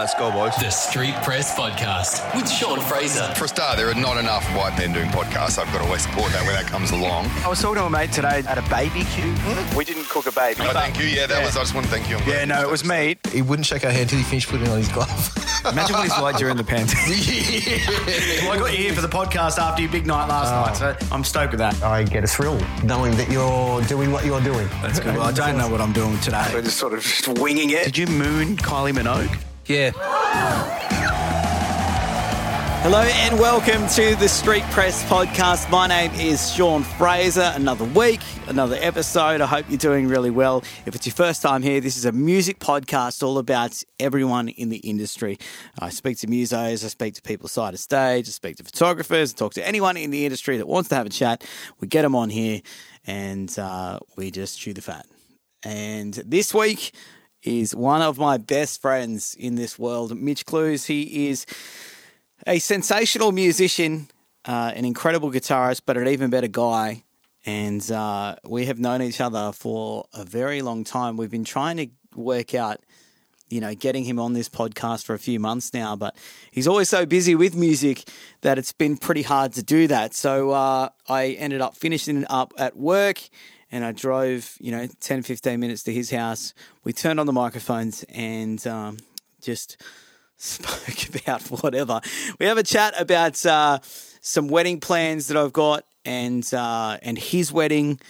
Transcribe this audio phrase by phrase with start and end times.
[0.00, 0.56] let's go, boys.
[0.56, 3.24] The Street Press Podcast with Sean Fraser.
[3.34, 5.58] For a start, there are not enough white men doing podcasts.
[5.58, 7.26] I've got to always support that when that comes along.
[7.44, 9.36] I was talking to a mate today at a baby BBQ.
[9.36, 9.76] Hmm?
[9.76, 10.62] We didn't cook a baby.
[10.62, 11.04] Oh, thank you.
[11.04, 11.54] Yeah, that was.
[11.54, 12.16] I just want to thank you.
[12.16, 13.26] I'm Yeah, no, you it was said meat.
[13.30, 15.10] He wouldn't shake our hand until he finished putting on his glove.
[15.70, 16.96] Imagine what he's like during the pandemic.
[18.42, 20.96] well, I got you here for the podcast after your big night last night, so
[20.98, 21.14] oh.
[21.14, 21.80] I'm stoked with that.
[21.82, 24.66] I get a thrill knowing that you're doing what you're doing.
[24.80, 25.14] That's good.
[25.14, 26.50] Well, I don't know what I'm doing today.
[26.54, 27.84] We're just sort of just winging it.
[27.84, 29.38] Did you moon Kylie Minogue?
[29.70, 29.92] Yeah.
[32.82, 35.70] Hello and welcome to the Street Press Podcast.
[35.70, 37.52] My name is Sean Fraser.
[37.54, 39.40] Another week, another episode.
[39.40, 40.64] I hope you're doing really well.
[40.86, 44.70] If it's your first time here, this is a music podcast all about everyone in
[44.70, 45.38] the industry.
[45.78, 49.32] I speak to musos, I speak to people side of stage, I speak to photographers,
[49.32, 51.46] I talk to anyone in the industry that wants to have a chat.
[51.78, 52.60] We get them on here
[53.06, 55.06] and uh, we just chew the fat.
[55.62, 56.90] And this week
[57.42, 60.86] is one of my best friends in this world, Mitch Clews.
[60.86, 61.46] He is
[62.46, 64.08] a sensational musician,
[64.44, 67.04] uh, an incredible guitarist, but an even better guy.
[67.46, 71.16] And uh, we have known each other for a very long time.
[71.16, 72.80] We've been trying to work out,
[73.48, 76.14] you know, getting him on this podcast for a few months now, but
[76.50, 78.06] he's always so busy with music
[78.42, 80.12] that it's been pretty hard to do that.
[80.12, 83.22] So uh, I ended up finishing up at work
[83.72, 86.54] and I drove, you know, 10, 15 minutes to his house.
[86.84, 88.98] We turned on the microphones and um,
[89.40, 89.80] just
[90.36, 92.00] spoke about whatever.
[92.38, 93.78] We have a chat about uh,
[94.20, 98.00] some wedding plans that I've got and uh, and his wedding,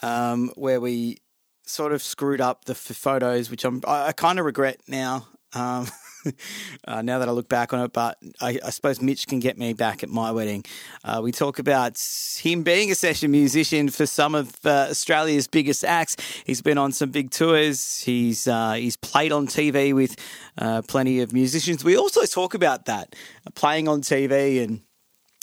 [0.00, 1.18] um, where we
[1.64, 5.26] sort of screwed up the f- photos, which I'm I, I kind of regret now.
[5.54, 5.86] Um,
[6.86, 9.58] uh, now that I look back on it, but I, I suppose Mitch can get
[9.58, 10.64] me back at my wedding.
[11.04, 11.98] Uh, we talk about
[12.40, 16.16] him being a session musician for some of uh, Australia's biggest acts.
[16.44, 18.02] He's been on some big tours.
[18.02, 20.16] He's uh, he's played on TV with
[20.58, 21.84] uh, plenty of musicians.
[21.84, 23.14] We also talk about that
[23.46, 24.80] uh, playing on TV and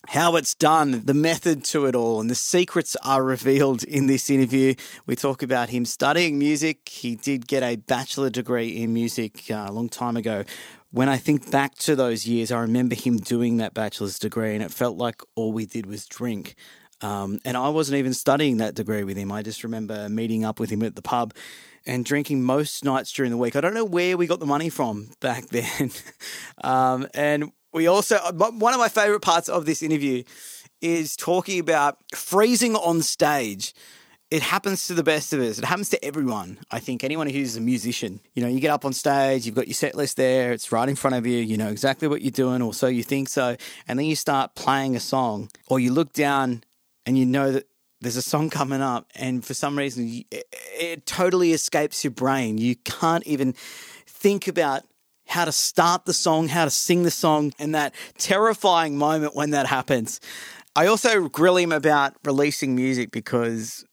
[0.07, 4.29] how it's done, the method to it all, and the secrets are revealed in this
[4.29, 4.73] interview.
[5.05, 6.87] We talk about him studying music.
[6.87, 10.45] He did get a bachelor degree in music uh, a long time ago.
[10.91, 14.63] When I think back to those years, I remember him doing that bachelor's degree, and
[14.63, 16.55] it felt like all we did was drink.
[17.01, 19.31] Um, and I wasn't even studying that degree with him.
[19.31, 21.33] I just remember meeting up with him at the pub
[21.85, 23.55] and drinking most nights during the week.
[23.55, 25.91] I don't know where we got the money from back then.
[26.63, 30.23] um, and we also, uh, one of my favorite parts of this interview
[30.81, 33.73] is talking about freezing on stage.
[34.31, 35.57] It happens to the best of us.
[35.57, 36.59] It happens to everyone.
[36.69, 38.19] I think anyone who's a musician.
[38.35, 40.87] You know, you get up on stage, you've got your set list there, it's right
[40.87, 43.55] in front of you, you know exactly what you're doing, or so you think so.
[43.87, 46.63] And then you start playing a song, or you look down
[47.05, 47.67] and you know that
[48.01, 50.45] there's a song coming up, and for some reason, it,
[50.79, 52.57] it totally escapes your brain.
[52.57, 53.53] You can't even
[54.07, 54.83] think about
[55.29, 59.51] how to start the song, how to sing the song, and that terrifying moment when
[59.51, 60.19] that happens.
[60.75, 63.85] I also grill him about releasing music because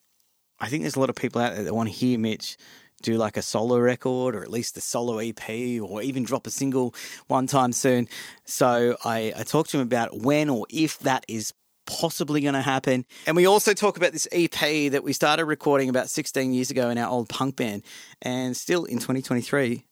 [0.59, 2.57] I think there's a lot of people out there that want to hear Mitch
[3.03, 6.51] do like a solo record or at least a solo EP or even drop a
[6.51, 6.95] single
[7.27, 8.09] one time soon.
[8.47, 11.53] So I, I talked to him about when or if that is
[11.87, 13.05] possibly going to happen.
[13.27, 16.89] And we also talk about this EP that we started recording about 16 years ago
[16.89, 17.85] in our old punk band
[18.23, 19.85] and still in 2023,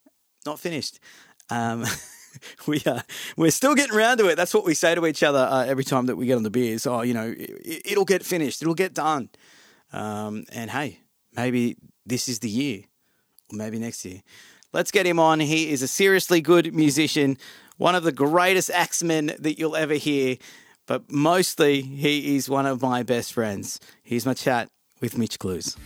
[0.47, 0.99] not finished.
[1.51, 1.85] Um,
[2.67, 3.03] we are
[3.37, 4.37] we're still getting around to it.
[4.37, 6.51] That's what we say to each other uh, every time that we get on the
[6.51, 6.87] beers.
[6.87, 8.63] Oh, you know, it, it'll get finished.
[8.63, 9.31] It'll get done.
[9.93, 11.01] Um, and hey,
[11.33, 12.83] maybe this is the year,
[13.53, 14.23] or maybe next year.
[14.73, 15.39] Let's get him on.
[15.41, 17.39] He is a seriously good musician,
[17.77, 20.37] one of the greatest axemen that you'll ever hear.
[20.87, 23.81] But mostly, he is one of my best friends.
[24.03, 24.69] Here's my chat
[25.01, 25.77] with Mitch Clews.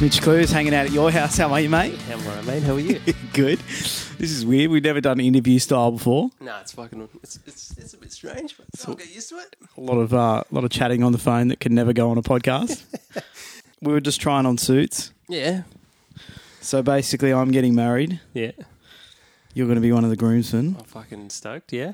[0.00, 1.38] Mitch Clews hanging out at your house.
[1.38, 1.96] How are you, mate?
[2.02, 2.62] How am I, mate?
[2.64, 3.00] How are you?
[3.32, 3.58] Good.
[3.60, 4.70] This is weird.
[4.70, 6.30] We've never done interview style before.
[6.40, 7.08] nah, it's fucking.
[7.22, 9.56] It's, it's, it's a bit strange, but I'll get used to it.
[9.76, 12.10] A lot of uh, a lot of chatting on the phone that can never go
[12.10, 12.82] on a podcast.
[13.80, 15.12] we were just trying on suits.
[15.28, 15.62] Yeah.
[16.60, 18.20] So basically, I'm getting married.
[18.32, 18.52] Yeah.
[19.54, 20.76] You're going to be one of the groomsmen.
[20.78, 21.72] I'm fucking stoked.
[21.72, 21.92] Yeah.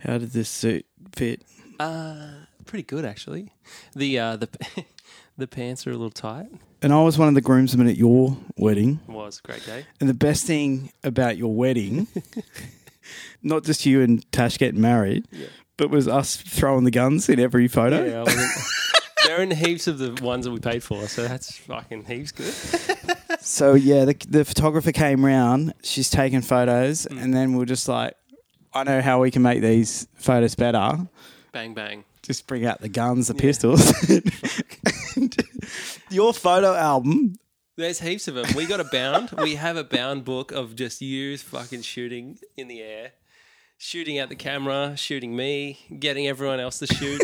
[0.00, 1.42] How did this suit fit?
[1.78, 2.30] Uh,
[2.66, 3.52] pretty good actually.
[3.94, 4.48] The uh, the
[5.36, 6.46] the pants are a little tight.
[6.82, 9.00] And I was one of the groomsmen at your wedding.
[9.08, 9.86] It was a great day.
[10.00, 12.06] And the best thing about your wedding,
[13.42, 15.26] not just you and Tash getting married,
[15.76, 18.04] but was us throwing the guns in every photo.
[18.04, 18.20] Yeah.
[18.20, 18.50] I wasn't,
[19.26, 22.54] they're in heaps of the ones that we paid for, so that's fucking heaps good.
[23.40, 25.72] So yeah, the, the photographer came round.
[25.82, 27.22] She's taking photos, Mm.
[27.22, 28.14] and then we are just like,
[28.74, 31.06] I know how we can make these photos better.
[31.52, 32.02] Bang bang.
[32.22, 33.92] Just bring out the guns, the pistols.
[36.16, 37.36] And your photo album
[37.76, 38.46] There's heaps of them.
[38.56, 39.32] We got a bound.
[39.32, 43.12] we have a bound book of just you fucking shooting in the air,
[43.76, 47.20] shooting at the camera, shooting me, getting everyone else to shoot.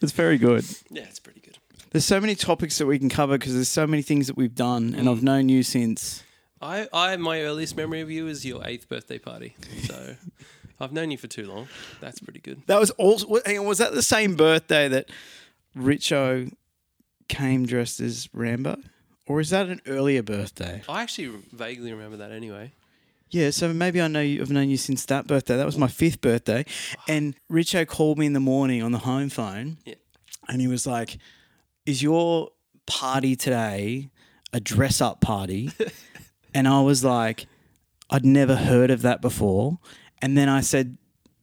[0.00, 0.64] It's very good.
[0.88, 1.58] yeah, it's pretty good.
[1.90, 4.54] There's so many topics that we can cover because there's so many things that we've
[4.54, 5.24] done, and I've mm.
[5.24, 6.22] known you since.
[6.62, 9.56] I, I, my earliest memory of you is your eighth birthday party.
[9.82, 10.14] So
[10.80, 11.66] I've known you for too long.
[12.00, 12.62] That's pretty good.
[12.66, 13.40] That was also.
[13.44, 15.10] Hang on, was that the same birthday that
[15.76, 16.52] Richo
[17.28, 18.78] came dressed as Rambo,
[19.26, 20.82] or is that an earlier birthday?
[20.88, 22.72] I actually vaguely remember that anyway.
[23.30, 25.56] Yeah, so maybe I know you, I've known you since that birthday.
[25.56, 26.64] That was my fifth birthday,
[27.08, 29.94] and Richo called me in the morning on the home phone, Yeah.
[30.48, 31.18] and he was like,
[31.86, 32.50] "Is your
[32.86, 34.10] party today
[34.52, 35.70] a dress up party?"
[36.54, 37.46] and I was like,
[38.10, 39.78] "I'd never heard of that before,"
[40.22, 40.96] and then I said,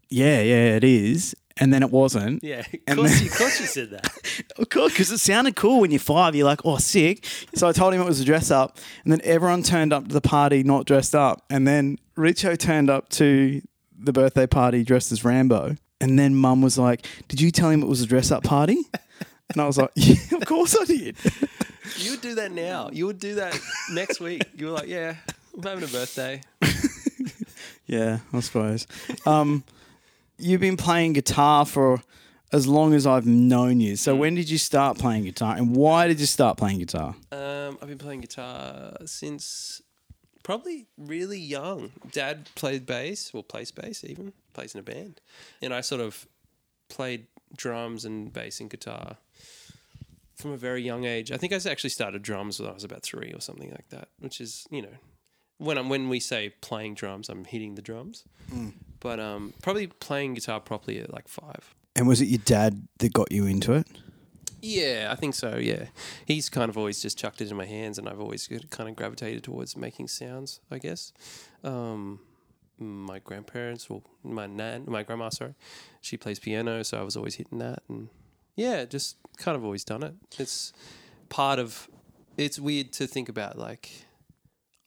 [0.09, 2.43] "Yeah, yeah, it is." And then it wasn't.
[2.43, 4.11] Yeah, of course, then- you, of course you said that.
[4.57, 6.35] Of course, because it sounded cool when you're five.
[6.35, 7.25] You're like, oh, sick.
[7.55, 8.77] So I told him it was a dress up.
[9.03, 11.43] And then everyone turned up to the party not dressed up.
[11.49, 13.61] And then Richo turned up to
[13.97, 15.77] the birthday party dressed as Rambo.
[15.99, 18.77] And then mum was like, did you tell him it was a dress up party?
[19.53, 21.15] And I was like, yeah, of course I did.
[21.97, 22.89] You would do that now.
[22.91, 23.57] You would do that
[23.91, 24.43] next week.
[24.55, 25.15] You were like, yeah,
[25.55, 26.41] I'm having a birthday.
[27.87, 28.87] yeah, I suppose.
[29.25, 29.63] Um,
[30.41, 32.01] you've been playing guitar for
[32.51, 33.95] as long as I've known you.
[33.95, 35.55] So when did you start playing guitar?
[35.55, 37.15] And why did you start playing guitar?
[37.31, 39.81] Um, I've been playing guitar since
[40.43, 41.91] probably really young.
[42.11, 45.21] Dad played bass, or plays bass even, plays in a band.
[45.61, 46.27] And I sort of
[46.89, 49.17] played drums and bass and guitar
[50.35, 51.31] from a very young age.
[51.31, 54.09] I think I actually started drums when I was about three or something like that,
[54.19, 54.97] which is, you know,
[55.57, 58.23] when I'm when we say playing drums, I'm hitting the drums.
[59.01, 61.75] But um, probably playing guitar properly at like five.
[61.95, 63.87] And was it your dad that got you into it?
[64.61, 65.57] Yeah, I think so.
[65.57, 65.85] Yeah,
[66.25, 68.95] he's kind of always just chucked it in my hands, and I've always kind of
[68.95, 70.61] gravitated towards making sounds.
[70.69, 71.11] I guess.
[71.63, 72.19] Um,
[72.77, 75.55] my grandparents, well, my nan, my grandma, sorry,
[75.99, 78.09] she plays piano, so I was always hitting that, and
[78.55, 80.13] yeah, just kind of always done it.
[80.37, 80.73] It's
[81.29, 81.89] part of.
[82.37, 83.57] It's weird to think about.
[83.57, 83.89] Like,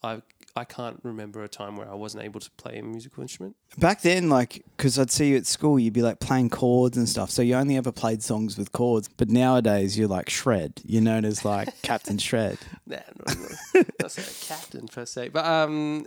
[0.03, 0.23] I
[0.57, 3.57] I can't remember a time where I wasn't able to play a musical instrument.
[3.77, 7.09] Back then, like, because I'd see you at school, you'd be like playing chords and
[7.09, 7.31] stuff.
[7.31, 9.09] So you only ever played songs with chords.
[9.17, 10.81] But nowadays, you're like Shred.
[10.85, 12.59] You're known as like Captain Shred.
[12.87, 13.37] Nah, not,
[13.75, 16.07] not, not captain per se, but um,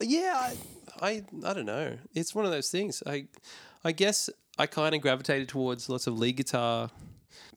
[0.00, 0.52] yeah,
[1.00, 1.96] I, I, I don't know.
[2.14, 3.00] It's one of those things.
[3.06, 3.28] I,
[3.84, 6.90] I guess I kind of gravitated towards lots of lead guitar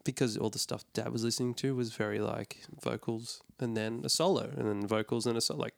[0.04, 4.10] because all the stuff Dad was listening to was very like vocals and then a
[4.10, 5.76] solo and then vocals and a solo, like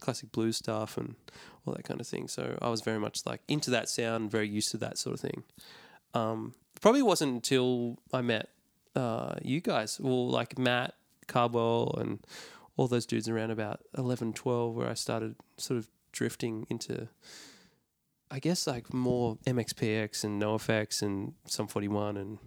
[0.00, 1.14] classic blues stuff and
[1.66, 2.28] all that kind of thing.
[2.28, 5.20] So I was very much like into that sound, very used to that sort of
[5.20, 5.42] thing.
[6.14, 8.48] Um, probably wasn't until I met
[8.94, 10.94] uh, you guys, well, like Matt
[11.26, 12.18] Carbwell and
[12.76, 17.08] all those dudes around about 11, 12, where I started sort of drifting into,
[18.30, 22.38] I guess, like more MXPX and NoFX and Sum 41 and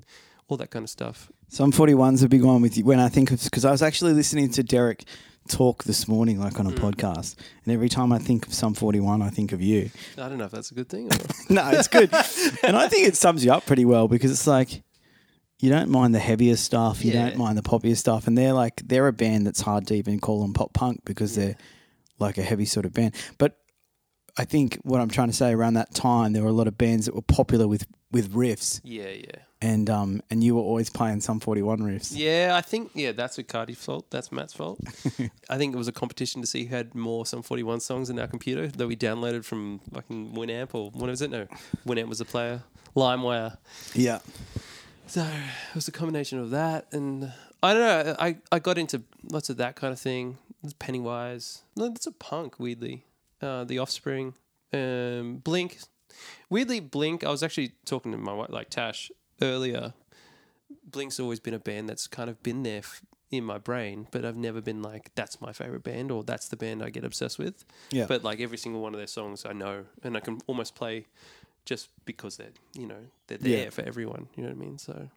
[0.48, 1.32] all that kind of stuff.
[1.48, 2.86] Sum 41's a big one with you.
[2.86, 5.04] When I think of, because I was actually listening to Deryck
[5.48, 6.78] talk this morning, like on a mm.
[6.78, 7.36] podcast.
[7.64, 9.90] And every time I think of Some 41, I think of you.
[10.18, 11.18] I don't know if that's a good thing or.
[11.54, 12.12] no, it's good.
[12.64, 14.84] and I think it sums you up pretty well because it's like
[15.60, 17.30] you don't mind the heavier stuff, you Yeah.
[17.30, 20.20] don't mind the poppier stuff, and they're like they're a band that's hard to even
[20.20, 21.56] call them pop punk because they're
[22.20, 23.16] like a heavy sort of band.
[23.38, 23.58] But
[24.38, 26.78] I think what I'm trying to say around that time, there were a lot of
[26.78, 29.45] bands that were popular with with riffs, yeah, yeah.
[29.62, 32.12] And um and you were always playing Sum 41 riffs.
[32.14, 34.06] Yeah, I think yeah, that's Ricardi's fault.
[34.12, 34.80] That's Matt's fault.
[35.50, 38.10] I think it was a competition to see who had more Sum forty one songs
[38.10, 41.32] in our computer that we downloaded from fucking Winamp or what was it?
[41.32, 41.48] No,
[41.88, 42.64] Winamp was the player.
[42.96, 43.58] LimeWire.
[43.94, 44.20] Yeah.
[45.08, 47.32] So it was a combination of that and
[47.64, 48.16] I don't know.
[48.20, 50.38] I, I got into lots of that kind of thing.
[50.80, 51.64] Pennywise.
[51.76, 52.60] No, that's a punk.
[52.60, 53.06] Weirdly,
[53.42, 54.34] uh, The Offspring,
[54.74, 55.80] um, Blink.
[56.50, 57.24] Weirdly, Blink.
[57.24, 59.94] I was actually talking to my wife, like Tash earlier.
[60.90, 63.02] Blink's always been a band that's kind of been there f-
[63.32, 66.56] in my brain, but I've never been like that's my favorite band or that's the
[66.56, 67.66] band I get obsessed with.
[67.92, 68.06] Yeah.
[68.08, 71.06] But like every single one of their songs, I know and I can almost play
[71.66, 73.70] just because they're you know they're there Yeah.
[73.72, 74.28] for everyone.
[74.36, 74.78] You know what I mean?
[74.78, 75.10] So,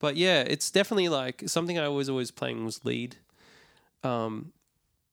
[0.00, 3.16] but yeah, it's definitely like something I was always playing was lead.
[4.02, 4.52] Um,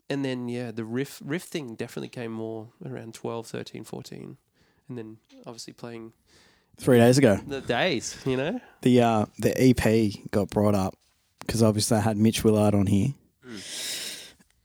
[0.09, 4.38] and then yeah, the riff riff thing definitely came more around 12, 13, 14.
[4.89, 6.13] and then obviously playing
[6.77, 8.18] Three days ago, the days.
[8.25, 10.96] You know, the uh, the EP got brought up
[11.39, 13.13] because obviously I had Mitch Willard on here,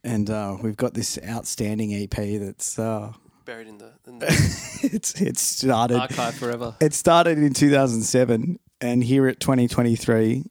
[0.02, 3.12] and uh, we've got this outstanding EP that's uh,
[3.44, 4.26] buried in the, in the
[4.92, 6.74] it's it started archive forever.
[6.80, 10.44] it started in 2007 and here at 2023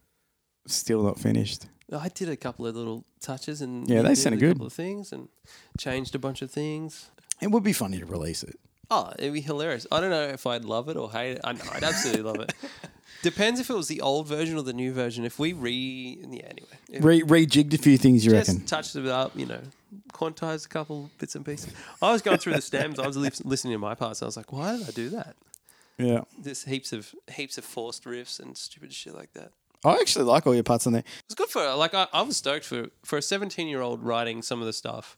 [0.65, 4.37] still not finished I did a couple of little touches and Yeah, they did sounded
[4.37, 4.53] a good.
[4.53, 5.29] couple of things and
[5.77, 7.09] changed a bunch of things.
[7.41, 8.59] It would be funny to release it.
[8.89, 9.85] Oh, it'd be hilarious.
[9.91, 11.41] I don't know if I'd love it or hate it.
[11.43, 12.53] I know I'd absolutely love it.
[13.23, 15.25] Depends if it was the old version or the new version.
[15.25, 18.65] If we re, yeah, anyway, if Re- rejigged a few things, you just reckon?
[18.65, 19.59] touched it up, you know,
[20.13, 21.73] quantized a couple bits and pieces.
[22.01, 22.99] I was going through the stems.
[22.99, 24.21] I was li- listening to my parts.
[24.21, 25.35] I was like, why did I do that?
[25.97, 26.21] Yeah.
[26.39, 29.51] There's heaps of heaps of forced riffs and stupid shit like that.
[29.83, 31.03] I actually like all your parts on there.
[31.25, 34.43] It's good for like I, I was stoked for for a 17 year old writing
[34.43, 35.17] some of the stuff,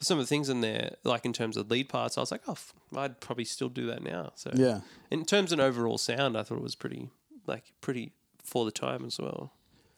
[0.00, 2.16] some of the things in there like in terms of lead parts.
[2.16, 4.32] I was like, oh, f- I'd probably still do that now.
[4.36, 4.80] So Yeah.
[5.10, 7.10] in terms of overall sound, I thought it was pretty
[7.46, 8.12] like pretty
[8.42, 9.52] for the time as well.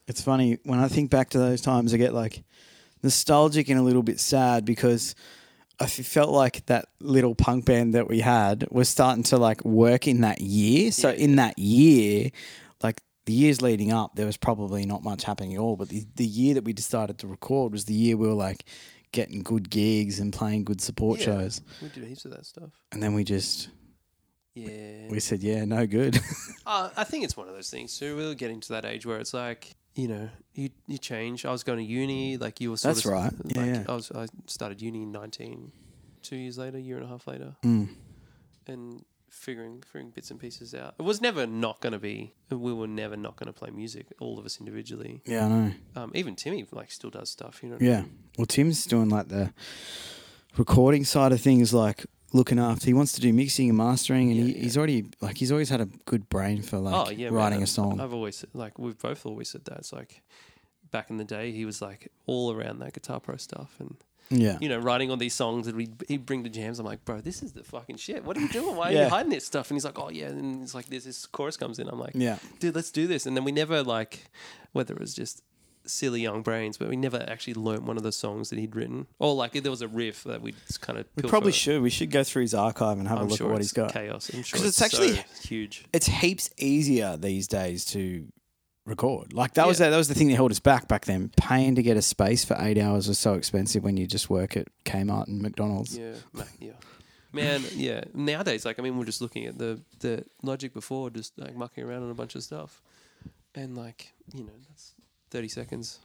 [0.08, 2.42] It's funny when I think back to those times, I get like
[3.02, 5.14] nostalgic and a little bit sad because
[5.78, 10.06] I felt like that little punk band that we had was starting to like work
[10.06, 10.92] in that year.
[10.92, 12.30] So in that year,
[12.82, 15.76] like the years leading up, there was probably not much happening at all.
[15.76, 18.64] But the, the year that we decided to record was the year we were like
[19.12, 21.26] getting good gigs and playing good support Yeah.
[21.26, 21.60] shows.
[21.82, 22.70] We did heaps of that stuff.
[22.92, 23.68] And then we just
[24.54, 25.08] Yeah.
[25.08, 26.18] we said, yeah, no good.
[26.66, 28.16] Uh, I think it's one of those things too.
[28.16, 31.44] We're getting to that age where it's like, you know, you you change.
[31.44, 32.76] I was going to uni, like you were.
[32.76, 33.32] Sort That's of, right.
[33.44, 33.84] Yeah, Like yeah.
[33.88, 34.10] I was.
[34.12, 35.72] I started uni in nineteen.
[36.22, 37.88] Two years later, a year and a half later, Mm.
[38.66, 40.94] and figuring figuring bits and pieces out.
[40.98, 42.34] It was never not going to be.
[42.50, 44.06] We were never not going to play music.
[44.20, 45.22] All of us individually.
[45.24, 45.72] yeah, I know.
[45.96, 47.62] Um, even Timmy like still does stuff.
[47.62, 47.78] You know.
[47.80, 48.04] Yeah.
[48.36, 49.52] Well, Tim's doing like the
[50.56, 52.86] recording side of things, like looking after.
[52.86, 55.80] He wants to do mixing and mastering, and he, he's already like he's always had
[55.80, 57.64] a good brain for like oh yeah, writing man.
[57.64, 58.00] a song.
[58.00, 59.78] I've always like we've both always said that.
[59.78, 60.22] It's like
[60.90, 63.96] back in the day, he was like all around that Guitar Pro stuff and.
[64.30, 64.56] Yeah.
[64.60, 66.78] you know, writing all these songs that we he'd bring to jams.
[66.78, 68.24] I'm like, bro, this is the fucking shit.
[68.24, 68.76] What are you doing?
[68.76, 69.04] Why are Yeah.
[69.04, 69.70] you hiding this stuff?
[69.70, 70.26] And he's like, oh yeah.
[70.28, 71.88] And it's like this this chorus comes in.
[71.88, 72.38] I'm like, Yeah.
[72.58, 73.26] dude, let's do this.
[73.26, 74.30] And then we never like,
[74.72, 75.42] whether it was just
[75.86, 79.06] silly young brains, but we never actually learnt one of the songs that he'd written,
[79.18, 81.06] or like if there was a riff that we'd just kind of.
[81.16, 81.80] we probably should.
[81.82, 83.72] We should go through his archive and have I'm a look sure at what he's
[83.72, 83.92] got.
[83.92, 84.30] chaos.
[84.32, 85.86] I'm sure it's, it's actually- so huge.
[85.92, 88.26] It's heaps easier these days to
[88.86, 89.32] record.
[89.32, 89.90] Like that was Yeah.
[89.90, 91.30] that was the thing that held us back back then.
[91.36, 94.56] Paying to get a space for eight hours was so expensive when you just work
[94.56, 95.96] at Kmart and McDonald's.
[95.96, 96.14] Yeah,
[96.58, 96.72] yeah.
[97.32, 98.02] Man, yeah.
[98.12, 101.84] Nowadays, like I mean, we're just looking at the the logic before, just like mucking
[101.84, 102.82] around on a bunch of stuff,
[103.54, 104.94] and like you know, that's
[105.30, 106.00] thirty seconds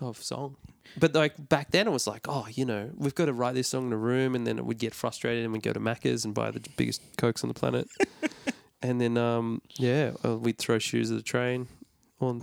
[0.00, 0.56] of song.
[0.96, 3.68] But like back then, it was like, oh, you know, we've got to write this
[3.68, 6.24] song in a room, and then it would get frustrated, and we'd go to Macca's
[6.24, 7.88] and buy the biggest cokes on the planet,
[8.82, 11.66] and then um, yeah, uh, we'd throw shoes at the train.
[12.20, 12.42] On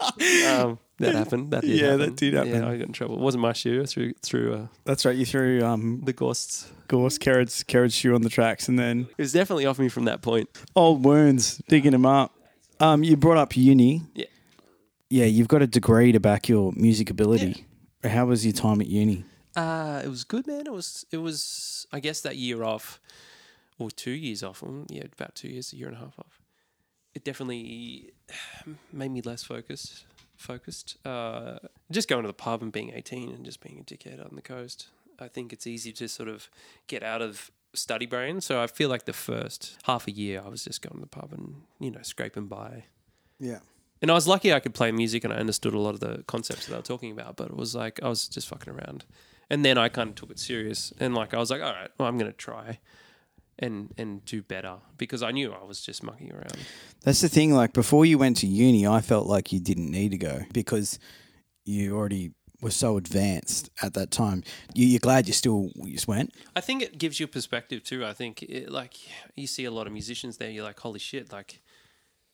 [0.00, 1.50] um, that happened.
[1.52, 2.14] That did Yeah, that happen.
[2.16, 2.50] did happen.
[2.52, 3.14] Yeah, I got in trouble.
[3.16, 3.82] It wasn't my shoe.
[3.82, 5.16] I threw through uh, That's right.
[5.16, 6.70] You threw um, the ghosts.
[6.88, 10.04] Gorse Carrot's Carrot's shoe on the tracks, and then It was definitely off me from
[10.06, 10.48] that point.
[10.76, 12.32] old wounds digging them up.
[12.80, 14.02] Um, you brought up uni.
[14.14, 14.26] Yeah.
[15.08, 17.66] Yeah, you've got a degree to back your music ability.
[18.02, 19.24] How was your time at uni?
[19.54, 20.66] Uh, it was good, man.
[20.66, 22.98] It was, it was, I guess that year off,
[23.78, 24.60] or two years off.
[24.62, 26.40] mm, Yeah, about two years, a year and a half off.
[27.14, 28.12] It definitely
[28.92, 30.04] made me less focused.
[30.36, 30.96] Focused.
[31.06, 31.58] Uh,
[31.90, 34.42] just going to the pub and being 18 and just being a dickhead on the
[34.42, 34.88] coast.
[35.20, 36.48] I think it's easy to sort of
[36.86, 38.40] get out of study brain.
[38.40, 41.06] So I feel like the first half a year, I was just going to the
[41.06, 42.84] pub and, you know, scraping by.
[43.38, 43.60] Yeah.
[44.00, 46.24] And I was lucky I could play music and I understood a lot of the
[46.26, 49.04] concepts that they were talking about, but it was like I was just fucking around.
[49.48, 51.90] And then I kind of took it serious and like I was like, all right,
[51.98, 52.80] well, I'm going to try
[53.62, 56.58] and and do better because I knew I was just mucking around.
[57.02, 57.54] That's the thing.
[57.54, 60.98] Like before you went to uni, I felt like you didn't need to go because
[61.64, 64.42] you already were so advanced at that time.
[64.74, 66.34] You, you're glad you still you just went.
[66.54, 68.04] I think it gives you perspective too.
[68.04, 68.94] I think it, like
[69.36, 71.32] you see a lot of musicians there, you're like, holy shit!
[71.32, 71.60] Like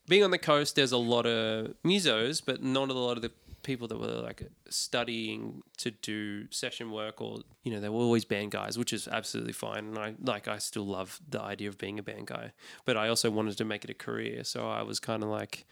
[0.08, 3.32] being on the coast, there's a lot of musos, but not a lot of the
[3.68, 8.24] people that were like studying to do session work or you know they were always
[8.24, 9.84] band guys which is absolutely fine.
[9.88, 12.52] And i like i still love the idea of being a band guy.
[12.86, 14.42] But i also wanted to make it a career.
[14.42, 15.66] So i was kind of like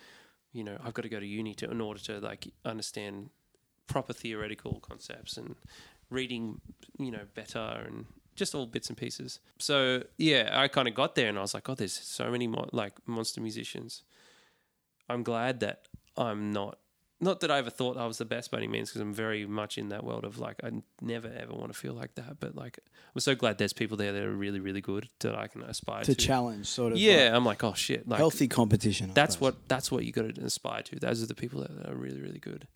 [0.53, 3.31] you know i've got to go to uni to in order to like understand
[3.87, 5.55] proper theoretical concepts and
[6.11, 6.61] reading
[6.99, 9.41] you know better and just all bits and pieces.
[9.59, 12.47] So yeah i kind of got there and i was like oh there's so many
[12.47, 14.03] mo- like monster musicians.
[15.09, 15.89] I'm glad that
[16.19, 16.79] i'm not
[17.21, 19.47] not that I ever thought I was the best by any means, because I'm very
[19.47, 20.71] much in that world of like I
[21.01, 22.41] never ever want to feel like that.
[22.41, 22.79] But like
[23.15, 26.05] I'm so glad there's people there that are really really good that I can aspire
[26.05, 26.21] To to.
[26.27, 26.99] challenge, sort of.
[26.99, 29.11] yeah, like, I'm like oh shit, like healthy competition.
[29.11, 29.55] I that's suppose.
[29.55, 30.97] what that's what you got to aspire to.
[30.99, 32.69] Those are the people that are really really good.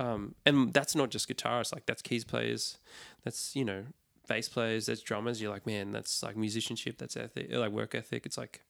[0.00, 2.78] Um, and that's not just guitarists, like that's keys players,
[3.24, 3.84] that's you know
[4.28, 5.40] bass players, that's drummers.
[5.40, 8.26] You're like man, that's like musicianship, that's ethic, like work ethic.
[8.26, 8.60] It's like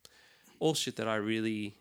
[0.60, 1.74] all shit that I really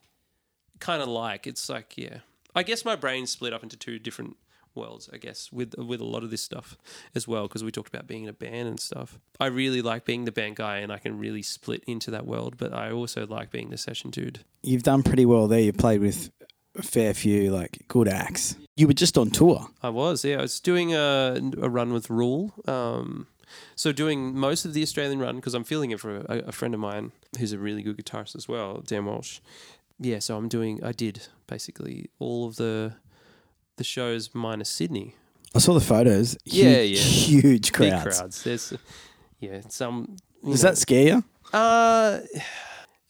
[0.79, 1.45] kind of like.
[1.45, 2.19] It's like yeah,
[2.55, 4.37] I guess my brain's split up into two different
[4.75, 5.09] worlds.
[5.11, 6.77] I guess with with a lot of this stuff
[7.15, 9.19] as well because we talked about being in a band and stuff.
[9.39, 12.55] I really like being the band guy and I can really split into that world.
[12.57, 14.39] But I also like being the session dude.
[14.63, 15.59] You've done pretty well there.
[15.59, 16.31] You played with
[16.77, 18.55] a fair few like good acts.
[18.75, 19.67] You were just on tour.
[19.81, 20.37] I was, yeah.
[20.37, 22.53] I was doing a, a run with Ruel.
[22.67, 23.27] Um,
[23.75, 26.73] so doing most of the Australian run because I'm feeling it for a, a friend
[26.73, 29.39] of mine who's a really good guitarist as well, Dan Walsh.
[29.99, 30.83] Yeah, so I'm doing.
[30.83, 32.93] I did basically all of the
[33.77, 35.15] the shows minus Sydney.
[35.55, 36.37] I saw the photos.
[36.45, 37.03] Yeah, Huge, yeah.
[37.03, 38.17] Huge Big crowds.
[38.19, 38.43] crowds.
[38.43, 38.73] There's,
[39.39, 40.17] yeah, some.
[40.45, 41.23] Does know- that scare you?
[41.53, 42.19] Uh,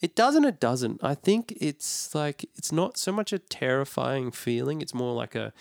[0.00, 0.44] it doesn't.
[0.44, 1.02] It doesn't.
[1.02, 4.80] I think it's like it's not so much a terrifying feeling.
[4.80, 5.52] It's more like a,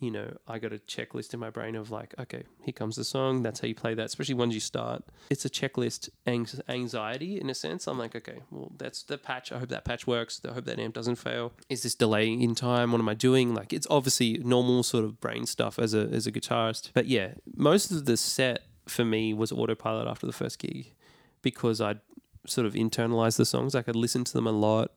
[0.00, 3.04] you know, I got a checklist in my brain of like, okay, here comes the
[3.04, 3.42] song.
[3.42, 4.06] That's how you play that.
[4.06, 7.86] Especially once you start, it's a checklist anx- anxiety in a sense.
[7.86, 9.52] I'm like, okay, well, that's the patch.
[9.52, 10.40] I hope that patch works.
[10.48, 11.52] I hope that amp doesn't fail.
[11.68, 12.92] Is this delay in time?
[12.92, 13.54] What am I doing?
[13.54, 16.90] Like, it's obviously normal sort of brain stuff as a as a guitarist.
[16.94, 20.94] But yeah, most of the set for me was autopilot after the first gig
[21.42, 22.00] because I'd
[22.46, 23.74] sort of internalized the songs.
[23.74, 24.92] I could listen to them a lot,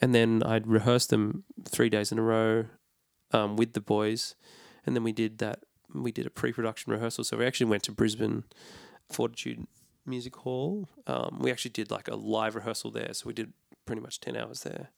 [0.00, 2.66] and then I'd rehearse them three days in a row
[3.32, 4.34] um, with the boys,
[4.86, 5.60] and then we did that.
[5.94, 7.24] We did a pre-production rehearsal.
[7.24, 8.44] So we actually went to Brisbane
[9.10, 9.66] Fortitude
[10.06, 10.88] Music Hall.
[11.06, 13.12] Um, we actually did like a live rehearsal there.
[13.12, 13.52] So we did
[13.86, 14.88] pretty much ten hours there.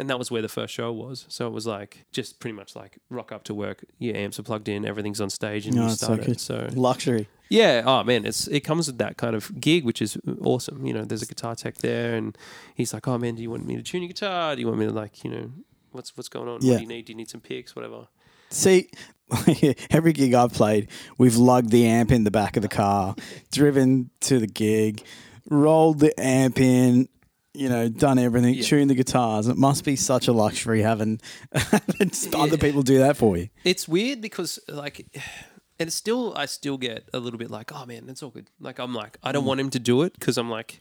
[0.00, 1.26] And that was where the first show was.
[1.28, 3.84] So it was like just pretty much like rock up to work.
[3.98, 6.38] Your amps are plugged in, everything's on stage, and No, you so start it.
[6.40, 7.28] So Luxury.
[7.50, 10.86] yeah, oh man, it's it comes with that kind of gig, which is awesome.
[10.86, 12.38] You know, there's a guitar tech there, and
[12.76, 14.54] he's like, "Oh man, do you want me to tune your guitar?
[14.54, 15.50] Do you want me to like, you know,
[15.92, 16.60] what's what's going on?
[16.62, 16.72] Yeah.
[16.72, 17.06] What do you need?
[17.06, 17.74] Do you need some picks?
[17.74, 18.08] Whatever."
[18.50, 18.90] See,
[19.90, 23.14] every gig I've played, we've lugged the amp in the back of the car,
[23.52, 25.04] driven to the gig,
[25.50, 27.08] rolled the amp in,
[27.52, 28.62] you know, done everything, Yeah.
[28.62, 29.48] tuned the guitars.
[29.48, 31.20] It must be such a luxury having,
[31.52, 33.48] having other people do that for you.
[33.64, 35.06] It's weird because like,
[35.78, 38.78] and still I still get a little bit like, "Oh man, it's all good." Like
[38.78, 39.48] I'm like, I don't mm.
[39.48, 40.80] want him to do it because I'm like,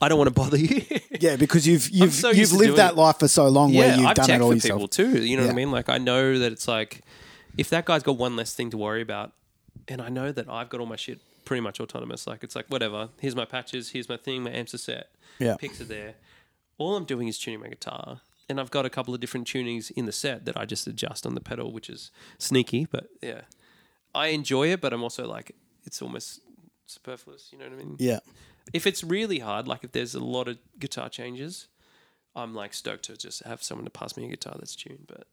[0.00, 0.82] I don't want to bother you.
[1.18, 2.96] Yeah, because you've you've so you've lived that it.
[2.98, 4.80] life for so long where yeah, you've I've done it all for yourself.
[4.80, 5.24] people too.
[5.24, 5.70] You know what I mean?
[5.70, 7.00] Like I know that it's like
[7.56, 9.32] if that guy's got one less thing to worry about,
[9.88, 12.26] and I know that I've got all my shit pretty much autonomous.
[12.26, 13.08] Like it's like whatever.
[13.18, 13.90] Here's my patches.
[13.92, 14.42] Here's my thing.
[14.42, 15.08] My amps are set.
[15.38, 15.56] Yeah.
[15.56, 16.16] Picks are there.
[16.76, 19.90] All I'm doing is tuning my guitar, and I've got a couple of different tunings
[19.90, 22.86] in the set that I just adjust on the pedal, which is sneaky.
[22.90, 23.42] But yeah,
[24.14, 25.52] I enjoy it, but I'm also like
[25.86, 26.40] it's almost
[26.84, 27.48] superfluous.
[27.50, 27.96] You know what I mean?
[27.98, 28.18] Yeah.
[28.72, 31.68] If it's really hard, like if there's a lot of guitar changes,
[32.34, 35.04] I'm like stoked to just have someone to pass me a guitar that's tuned.
[35.08, 35.26] But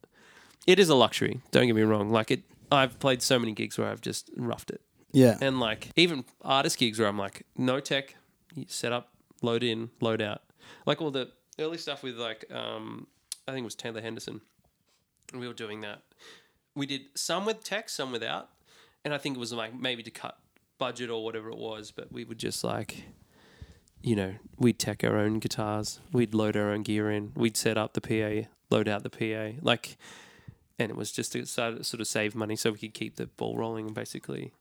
[0.68, 1.42] it is a luxury.
[1.52, 2.10] Don't get me wrong.
[2.10, 5.38] Like it, I've played so many gigs where I've just roughed it, Yeah.
[5.42, 8.16] and like even artist gigs where I'm like no tech,
[8.68, 9.10] set up,
[9.42, 10.42] load in, load out,
[10.86, 13.08] like all the early stuff with like um,
[13.48, 14.42] I think it was Taylor Henderson.
[15.34, 16.02] We were doing that.
[16.76, 18.50] We did some with tech, some without,
[19.04, 20.38] and I think it was like maybe to cut
[20.78, 21.92] budget or whatever it was.
[21.92, 23.04] But we would just like,
[24.04, 27.78] you know, we'd tech our own guitars, we'd load our own gear in, we'd set
[27.78, 29.98] up the PA, load out the PA, like,
[30.78, 33.28] and it was just to sort sort of save money so we could keep the
[33.28, 34.52] ball rolling, basically.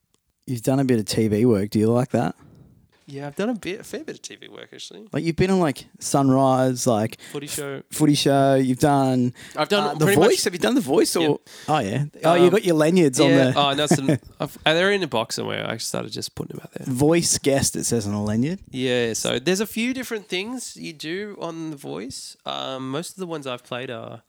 [0.47, 1.71] You've done a bit of TV work.
[1.71, 2.37] Do you like that?
[3.07, 5.09] Yeah, I've done a bit, a fair bit of TV work actually.
[5.13, 7.83] Like you've been on like Sunrise, like Footy show.
[7.91, 8.55] Footy Show.
[8.55, 9.35] You've done.
[9.57, 10.29] I've done uh, the pretty voice.
[10.31, 11.41] much- Have you done the voice or?
[11.69, 12.05] Oh yeah.
[12.25, 14.11] Oh, you Um, got your lanyards on the Oh, it's an,
[14.41, 15.69] I've, uh, they're in a box somewhere.
[15.69, 16.87] I started just putting them out there.
[16.95, 17.77] voice guest.
[17.77, 18.61] It says on a lanyard.
[18.71, 22.37] Yeah, so there's a few different things you do on The Voice.
[22.47, 24.23] Um, most of the ones I've played are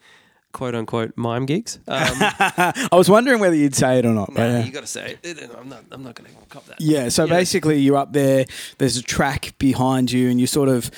[0.53, 1.79] quote unquote mime gigs.
[1.87, 4.31] Um, I was wondering whether you'd say it or not.
[4.33, 4.63] yeah.
[4.63, 5.49] You got to say it.
[5.57, 5.83] I'm not.
[5.91, 6.79] I'm not going to cop that.
[6.79, 7.33] Yeah, so Yeah.
[7.33, 8.45] basically you're up there,
[8.77, 10.89] there's a track behind you, and you're sort of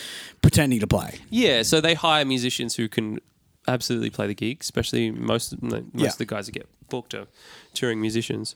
[0.42, 1.20] pretending to play.
[1.32, 3.20] Yeah, so they hire musicians who can
[3.68, 6.08] absolutely play the gig, especially most most Yeah.
[6.10, 7.26] of the guys that get booked are
[7.74, 8.56] touring musicians.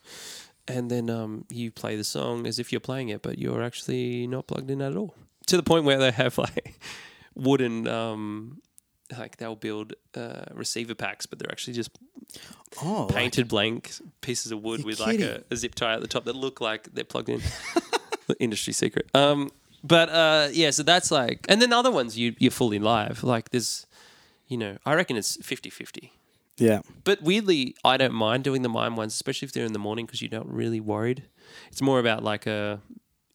[0.68, 4.28] And then um, you play the song as if you're playing it, but you're actually
[4.28, 5.16] not plugged in at all.
[5.48, 6.80] To the point where they have like
[7.36, 8.62] wooden, um,
[9.18, 11.92] like they'll build uh, receiver packs, but they're actually just
[12.84, 13.92] Oh, painted blank
[14.22, 16.84] pieces of wood with like a, a zip tie at the top that look like
[16.94, 17.42] they're plugged in.
[18.40, 19.10] Industry secret.
[19.16, 19.50] Um,
[19.84, 23.24] but uh, yeah, so that's like, and then the other ones you you're fully live.
[23.24, 23.88] Like there's,
[24.48, 26.12] you know, I reckon it's 50-50.
[26.58, 26.82] yeah.
[27.04, 30.06] But weirdly, I don't mind doing the mime ones, especially if they're in the morning
[30.06, 31.24] because you're not really worried.
[31.72, 32.82] It's more about like a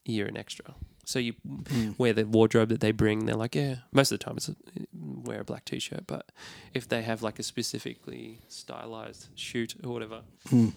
[0.04, 0.74] you're an extra.
[1.06, 1.34] So you
[1.68, 1.92] hmm.
[1.98, 3.26] wear the wardrobe that they bring.
[3.26, 3.76] They're like, yeah.
[3.92, 4.56] Most of the time, it's a,
[4.92, 6.06] wear a black t-shirt.
[6.06, 6.30] But
[6.72, 10.70] if they have like a specifically stylized shoot or whatever, hmm.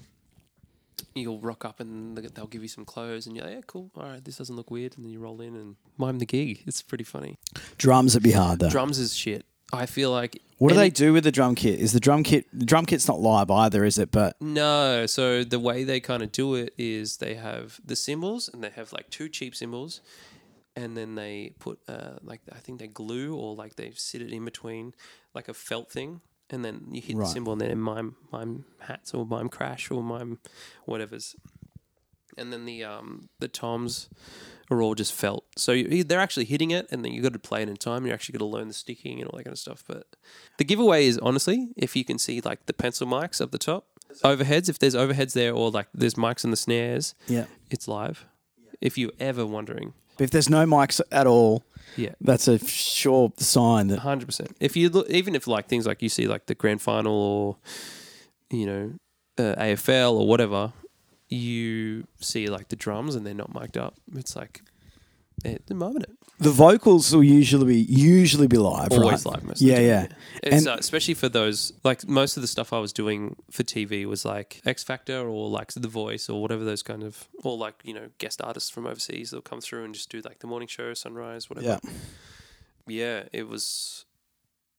[1.16, 3.92] you'll rock up and they- they'll give you some clothes, and you're like, yeah, cool.
[3.96, 4.96] All right, this doesn't look weird.
[4.98, 6.64] And then you roll in and mime the gig.
[6.66, 7.38] It's pretty funny.
[7.78, 8.70] Drums would be hard though.
[8.70, 9.46] Drums is shit.
[9.74, 11.80] I feel like What do they do with the drum kit?
[11.80, 14.12] Is the drum kit the drum kit's not live either, is it?
[14.12, 18.50] But No, so the way they kind of do it is they have the cymbals
[18.52, 20.02] and they have like two cheap cymbals,
[20.76, 24.32] and then they put uh, like I think they glue or like they sit it
[24.32, 24.94] in between
[25.34, 27.26] like a felt thing, and then you hit Right.
[27.28, 30.40] the cymbal and then mime mime hats or mime crash or mime
[30.86, 31.36] whatever's,
[32.38, 34.08] and then the um the toms
[34.70, 35.46] are all just felt.
[35.56, 38.06] So you, they're actually hitting it, and then you've got to play it in time.
[38.06, 39.84] You're actually going to learn the sticking and all that kind of stuff.
[39.88, 40.08] But
[40.58, 43.86] the giveaway is honestly, if you can see like the pencil mics up the top,
[44.24, 44.70] overheads.
[44.70, 47.46] If there's overheads there, or like there's mics in the snares, yeah.
[47.70, 48.26] it's live.
[48.82, 51.64] If you're ever wondering, If there's no mics at all,
[51.96, 52.12] yeah.
[52.22, 54.56] that's a sure sign that Hundred percent.
[54.60, 57.58] If you look, even if like things like you see like the grand final or
[58.50, 58.94] you know
[59.38, 60.74] uh, AFL or whatever,
[61.30, 63.96] you see like the drums and they're not mic'd up.
[64.16, 64.62] It's like
[65.44, 66.10] they're, they're miming it.
[66.40, 68.92] the vocals will usually be usually be live.
[68.92, 69.34] Always right?
[69.36, 69.62] live most.
[69.62, 70.08] of Yeah, the time, yeah.
[70.44, 73.64] It's, And- uh, especially for those like most of the stuff I was doing for
[73.64, 77.56] TV was like X Factor or like The Voice or whatever those kind of or
[77.58, 79.32] like you know guest artists from overseas.
[79.32, 81.80] They'll come through and just do like the morning show, sunrise, whatever.
[81.84, 81.92] Yeah.
[82.88, 84.06] yeah, it was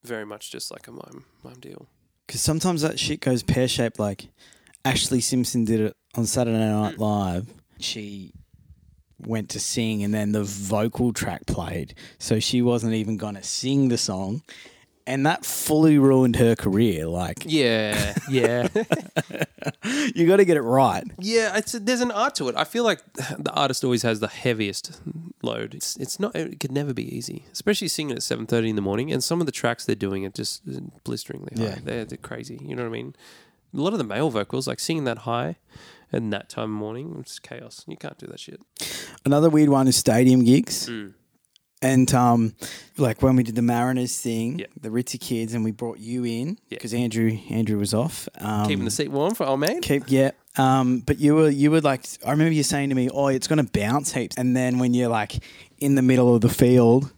[0.04, 1.87] very much just like a mime mime deal.
[2.26, 3.98] Because sometimes that shit goes pear shaped.
[3.98, 4.28] Like
[4.84, 6.98] Ashley Simpson did it on Saturday Night.
[6.98, 7.52] Live.
[7.80, 8.32] She
[9.20, 13.88] went to sing, and then the vocal track played, so she wasn't even gonna sing
[13.88, 14.42] the song,
[15.06, 17.06] and that fully ruined her career.
[17.06, 18.68] Like Yeah, yeah,
[20.14, 21.04] you got to get it right.
[21.18, 21.56] yeah.
[21.56, 22.56] It's there's an art to it.
[22.56, 25.00] I feel like the artist always has the heaviest
[25.42, 25.74] load.
[25.74, 26.34] It's it's not.
[26.36, 29.10] It could never be easy, especially singing at seven thirty in the morning.
[29.12, 30.62] And some of the tracks they're doing are just
[31.04, 31.62] blisteringly high.
[31.62, 31.78] Yeah.
[31.82, 32.58] They're, they're crazy.
[32.62, 33.14] You know what I mean?
[33.74, 35.56] A lot of the male vocals, like singing that high,
[36.12, 37.84] and that time of morning, it's chaos.
[37.86, 38.60] You can't do that shit.
[39.24, 40.88] Another weird one is stadium gigs.
[40.88, 41.14] Mm.
[41.80, 42.54] And um,
[42.96, 44.66] like when we did the Mariners thing, Yeah.
[44.80, 48.28] the Ritzy kids, and we brought you in because Andrew Andrew was off.
[48.40, 49.80] Um, Keeping the seat warm for old man.
[49.80, 50.32] keep yeah.
[50.56, 53.46] Um, but you were you were like I remember you saying to me, "Oh, it's
[53.46, 55.38] going to bounce heaps," and then when you're like
[55.78, 57.12] in the middle of the field.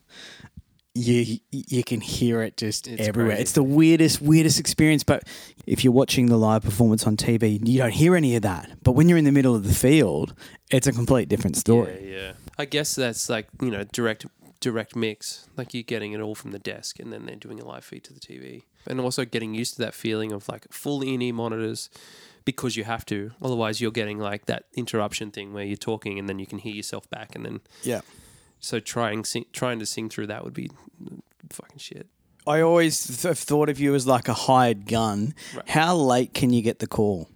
[0.95, 3.33] You you can hear it just It's everywhere.
[3.33, 3.43] crazy.
[3.43, 5.05] It's the weirdest weirdest experience.
[5.05, 5.23] But
[5.67, 8.71] if you're watching the live performance on TV, you don't hear any of that.
[8.83, 10.35] But when you're in the middle of the field,
[10.71, 11.99] it's a complete different story.
[12.11, 12.33] Yeah, yeah.
[12.59, 14.27] I guess that's like you know direct
[14.61, 15.49] direct mix.
[15.57, 18.03] Like you're getting it all from the desk, and then they're doing a live feed
[18.05, 21.89] to the TV, and also getting used to that feeling of like full in-ear monitors
[22.45, 23.31] because you have to.
[23.41, 26.75] Otherwise, you're getting like that interruption thing where you're talking and then you can hear
[26.75, 28.01] yourself back, and then Yeah.
[28.61, 30.71] So trying sing, trying to sing through that would be
[31.51, 32.07] fucking shit.
[32.47, 35.35] I always th- have thought of you as like a hired gun.
[35.55, 35.69] Right.
[35.69, 37.29] How late can you get the call?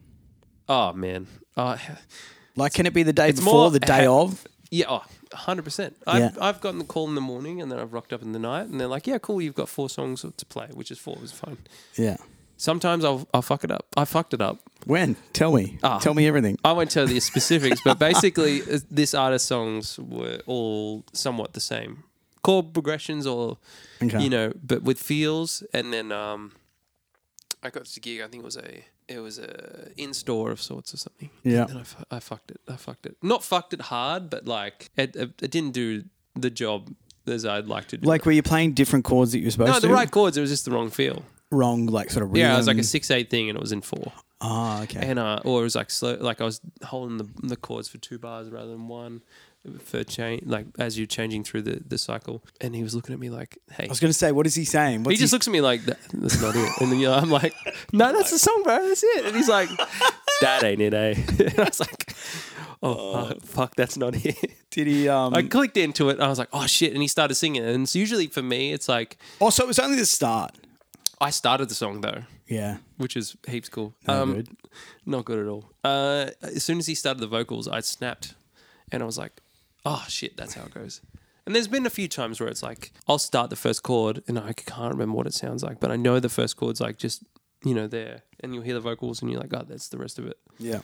[0.68, 1.26] Oh man.
[1.56, 1.76] Uh,
[2.56, 4.46] Like, can it be the day before, more the day ha- of?
[4.70, 5.92] Yeah, oh, 100%.
[6.06, 6.30] I've, Yeah.
[6.40, 8.68] I've gotten the call in the morning and then I've rocked up in the night
[8.68, 11.20] and they're like, yeah, cool, you've got four songs to play, which is four, it
[11.20, 11.58] was fine.
[11.96, 12.16] Yeah.
[12.56, 13.86] Sometimes I'll, I'll fuck it up.
[13.96, 14.58] I fucked it up.
[14.86, 15.16] When?
[15.32, 15.78] Tell me.
[15.82, 15.98] Ah.
[15.98, 16.58] Tell me everything.
[16.64, 21.60] I won't tell the specifics, but basically, uh, this artist's songs were all somewhat the
[21.60, 22.04] same.
[22.42, 23.58] Chord progressions or,
[24.02, 24.22] Okay.
[24.22, 25.62] you know, but with feels.
[25.72, 26.52] And then um,
[27.62, 28.84] I got to gig, I think it was a.
[29.06, 31.28] It was a in store of sorts or something.
[31.42, 31.66] Yeah.
[31.68, 32.60] and I, fu- I fucked it.
[32.66, 33.18] I fucked it.
[33.22, 36.90] Not fucked it hard, but like it, it, it didn't do the job
[37.26, 38.08] as I'd like to do.
[38.08, 39.86] Like, were you playing different chords that you were supposed no, to?
[39.86, 40.38] No, the right chords.
[40.38, 41.22] It was just the wrong feel.
[41.50, 42.48] Wrong, like, sort of rhythm.
[42.48, 44.10] Yeah, it was like a six eight thing, and it was in four.
[44.46, 45.00] Ah, okay.
[45.00, 47.98] and uh, or it was like slow, like I was holding the the chords for
[47.98, 49.22] two bars rather than one
[49.82, 52.44] for change, like as you're changing through the, the cycle.
[52.60, 54.54] And he was looking at me like, "Hey." I was going to say, what is
[54.54, 55.04] he saying?
[55.04, 57.14] What's he just looks at me like, "That- "That's not it," and then you know,
[57.14, 57.54] I'm like,
[57.92, 58.86] "No, that's the song, bro.
[58.86, 59.70] That's it." And he's like,
[60.42, 62.14] "That ain't it, eh?" And I was like,
[62.82, 64.36] "Oh, fuck, fuck, that's not it."
[64.70, 65.08] Did he?
[65.08, 66.14] Um, I clicked into it.
[66.14, 67.64] And I was like, "Oh shit!" And he started singing.
[67.64, 70.52] And it's usually for me, it's like oh, so it was only the start.
[71.20, 72.78] I started the song though, Yeah.
[72.96, 73.94] which is heaps cool.
[74.06, 74.48] No um, good.
[75.06, 75.70] Not good at all.
[75.82, 78.34] Uh, as soon as he started the vocals, I snapped,
[78.92, 79.40] and I was like,
[79.84, 81.00] "Oh shit, that's how it goes."
[81.46, 84.38] And there's been a few times where it's like I'll start the first chord, and
[84.38, 87.24] I can't remember what it sounds like, but I know the first chord's like just
[87.64, 90.18] you know there, and you'll hear the vocals, and you're like, "Oh, that's the rest
[90.18, 90.80] of it." Yeah.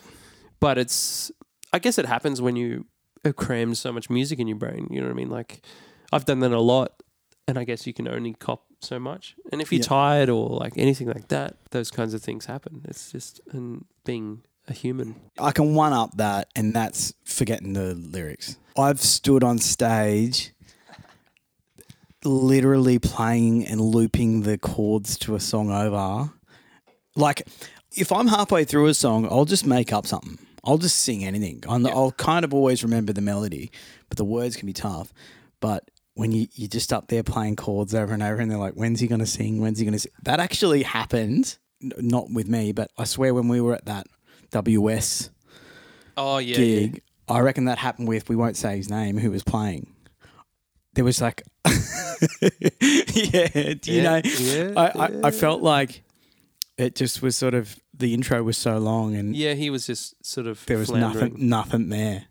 [0.59, 1.31] But it's,
[1.73, 2.85] I guess it happens when you
[3.25, 4.87] have crammed so much music in your brain.
[4.91, 5.29] You know what I mean?
[5.29, 5.65] Like,
[6.11, 7.01] I've done that a lot,
[7.47, 9.35] and I guess you can only cop so much.
[9.51, 9.87] And if you're Yeah.
[9.87, 12.81] tired or like anything like that, those kinds of things happen.
[12.87, 15.15] It's just and being a human.
[15.39, 18.57] I can one up that, and that's forgetting the lyrics.
[18.77, 20.51] I've stood on stage
[22.23, 26.31] literally playing and looping the chords to a song over.
[27.15, 27.41] Like,
[27.95, 30.37] if I'm halfway through a song, I'll just make up something.
[30.63, 31.63] I'll just sing anything.
[31.67, 33.71] I'm, I'll kind of always remember the melody,
[34.07, 35.11] but the words can be tough.
[35.59, 35.89] But
[36.21, 38.99] when you you just up there playing chords over and over, and they're like, "When's
[38.99, 39.59] he going to sing?
[39.59, 40.11] When's he going to?" sing?
[40.23, 44.05] That actually happened, N- not with me, but I swear when we were at that
[44.51, 45.29] WS
[46.15, 49.43] Oh yeah, gig, I reckon that happened with we won't say his name who was
[49.43, 49.93] playing.
[50.93, 51.41] There was like,
[52.41, 54.21] yeah, do you Yeah, know?
[54.39, 56.03] yeah, I, I I felt like
[56.77, 59.53] it just was sort of the intro was so long and yeah.
[59.53, 61.31] He was just sort of there was floundering.
[61.33, 62.25] nothing nothing there.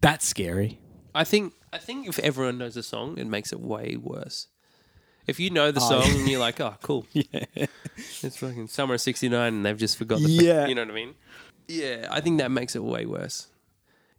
[0.00, 0.78] That's scary.
[1.14, 4.48] I think I think if everyone knows the song, it makes it way worse.
[5.26, 6.18] If you know the Oh, song yeah.
[6.18, 7.44] and you're like, oh, cool, Yeah.
[8.22, 10.66] it's fucking summer '69, and they've just forgot the, Yeah.
[10.66, 11.14] you know what I mean?
[11.68, 13.46] Yeah, I think that makes it way worse.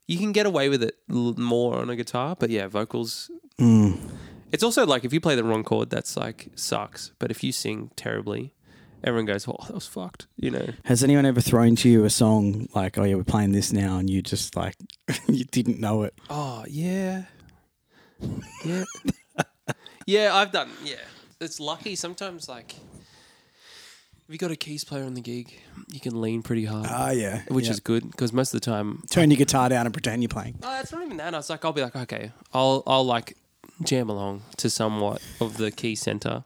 [0.08, 3.30] You can get away with it l- more on a guitar, but yeah, vocals.
[3.60, 4.00] Mm.
[4.52, 7.12] It's also like if you play the wrong chord, that's like sucks.
[7.20, 8.54] But if you sing terribly,
[9.04, 10.68] everyone goes, "Oh, that was fucked," you know.
[10.86, 13.98] Has anyone ever thrown to you a song like, "Oh yeah, we're playing this now,"
[13.98, 14.76] and you just like
[15.28, 16.14] you didn't know it?
[16.30, 17.24] Oh yeah,
[18.66, 18.84] yeah,
[20.06, 20.36] yeah.
[20.36, 20.70] I've done.
[20.84, 20.96] Yeah,
[21.40, 21.96] it's lucky.
[21.96, 25.54] Sometimes, like, if you got a keys player on the gig,
[25.92, 27.72] you can lean pretty hard, Ah, yeah, which yeah.
[27.72, 30.58] is good because most of the time, turn your guitar down and pretend you're playing.
[30.64, 31.34] oh, it's not even that.
[31.34, 33.38] I was like, I'll be like, okay, I'll I'll like
[33.84, 36.44] jam along to somewhat of the key center,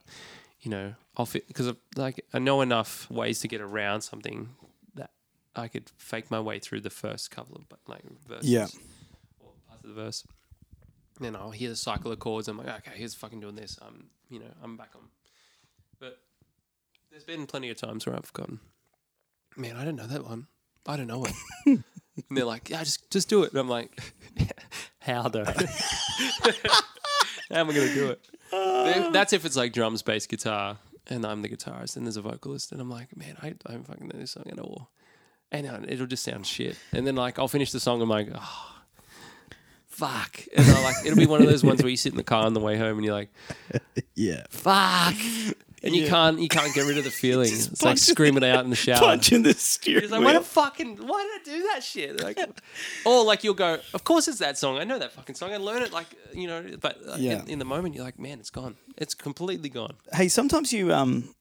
[0.62, 0.96] you know.
[1.18, 4.50] I'll because like I know enough ways to get around something
[4.96, 5.10] that
[5.56, 8.68] I could fake my way through the first couple of like verses Yeah.
[9.40, 10.24] or parts of the verse.
[11.20, 12.48] Then I'll hear the cycle of chords.
[12.48, 13.78] I'm like, okay, here's fucking doing this.
[13.82, 15.02] I'm, you know, I'm back on.
[16.00, 16.20] But
[17.10, 18.60] there's been plenty of times where I've gone,
[19.56, 20.48] man, I don't know that one.
[20.86, 21.34] I don't know it.
[21.66, 21.84] and
[22.32, 23.52] they're like, yeah, just just do it.
[23.52, 24.00] And I'm like,
[25.00, 25.44] how though?
[25.46, 25.54] how
[27.52, 28.26] am I gonna do it?
[28.52, 30.78] Then- That's if it's like drums, bass, guitar,
[31.08, 34.08] and I'm the guitarist, and there's a vocalist, and I'm like, man, I don't fucking
[34.08, 34.90] know this song at all.
[35.52, 36.78] And uh, it'll just sound shit.
[36.92, 38.76] And then like I'll finish the song, and I'm like, oh,
[39.98, 40.42] fuck.
[40.56, 42.46] And I like it'll be one of those ones where you sit in the car
[42.46, 43.30] on the way home and you're like,
[44.16, 45.16] Yeah, fuck.
[45.84, 46.10] And you Yeah.
[46.10, 47.48] can't you can't get rid of the feeling.
[47.52, 48.98] It's like punch- screaming it out in the shower.
[49.00, 50.40] punching the steering It's like, why wheel.
[50.42, 52.22] the fucking why did I do that shit?
[52.24, 52.40] Like,
[53.06, 54.78] or like you'll go, of course it's that song.
[54.80, 55.54] I know that fucking song.
[55.54, 57.42] I learned it like you know, but uh, Yeah.
[57.44, 58.76] in, in the moment you're like, man, it's gone.
[58.98, 59.96] It's completely gone.
[60.14, 61.34] Hey, sometimes you um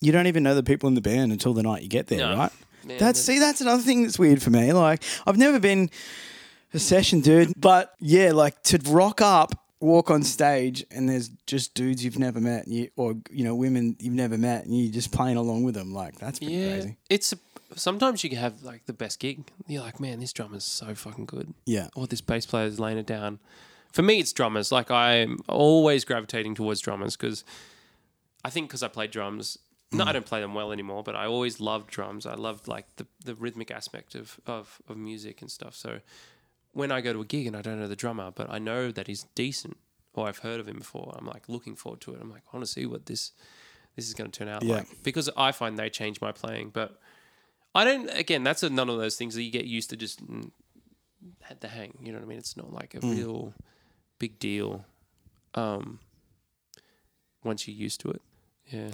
[0.00, 2.18] you don't even know the people in the band until the night you get there,
[2.18, 2.36] No.
[2.36, 2.52] right?
[2.84, 4.72] Man, that's that- see, that's another thing that's weird for me.
[4.72, 5.88] Like I've never been
[6.74, 11.74] a session dude, but yeah, like to rock up, walk on stage, and there's just
[11.74, 14.92] dudes you've never met, and you, or you know women you've never met, and you're
[14.92, 15.92] just playing along with them.
[15.92, 16.96] Like that's pretty Yeah, crazy.
[17.10, 17.34] it's
[17.74, 19.44] sometimes you can have like the best gig.
[19.66, 21.52] You're like, man, this drummer's so fucking good.
[21.66, 21.88] Yeah.
[21.96, 23.38] or this bass player's laying it down.
[23.92, 24.72] For me, it's drummers.
[24.72, 27.44] Like I'm always gravitating towards drummers because
[28.44, 29.58] I think because I play drums.
[29.94, 32.24] No, I don't play them well anymore, but I always loved drums.
[32.24, 35.74] I loved like the, the rhythmic aspect of, of, of music and stuff.
[35.74, 35.98] So
[36.72, 38.90] when I go to a gig and I don't know the drummer, but I know
[38.92, 39.76] that he's decent
[40.14, 42.20] or I've heard of him before, I'm like looking forward to it.
[42.20, 43.32] I'm like, I want to see what this
[43.96, 44.76] this is going to turn out Yeah.
[44.76, 46.70] like because I find they change my playing.
[46.70, 46.98] But
[47.74, 48.08] I don't.
[48.10, 50.50] Again, that's a, none of those things that you get used to just mm,
[51.42, 51.98] had the hang.
[52.02, 52.38] You know what I mean?
[52.38, 53.16] It's not like a Mm.
[53.16, 53.54] real
[54.18, 54.84] big deal.
[55.54, 55.98] Um,
[57.44, 58.22] once you're used to it,
[58.70, 58.90] yeah.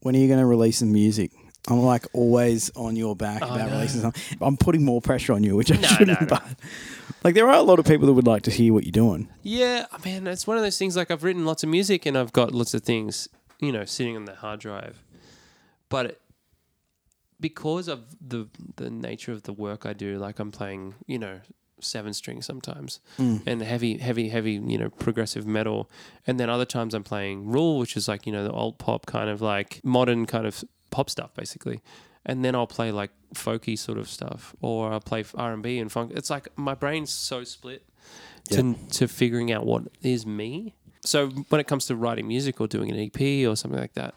[0.00, 1.32] When are you going to release some music?
[1.70, 3.76] I'm like always on your back oh, about no.
[3.76, 4.38] releasing something.
[4.40, 6.20] I'm putting more pressure on you, which I No, shouldn't.
[6.22, 6.26] no.
[6.26, 6.42] But
[7.24, 9.28] like, there are a lot of people that would like to hear what you're doing.
[9.42, 10.96] Yeah, I mean, it's one of those things.
[10.96, 13.28] Like I've written lots of music and I've got lots of things,
[13.60, 15.02] you know, sitting on the hard drive,
[15.88, 16.20] but it,
[17.40, 21.40] because of the the nature of the work I do, like I'm playing, you know,
[21.80, 23.40] seven string sometimes, mm.
[23.46, 25.88] and heavy, heavy, heavy, you know, progressive metal,
[26.26, 29.06] and then other times I'm playing Ruel, which is like you know the old pop
[29.06, 31.82] kind of like modern kind of pop stuff basically.
[32.26, 35.78] And then I'll play like folky sort of stuff, or I'll play R and B
[35.78, 36.12] and funk.
[36.14, 37.86] It's like my brain's so split
[38.50, 40.74] to to figuring out what is me.
[41.00, 44.14] So when it comes to writing music or doing an EP or something like that,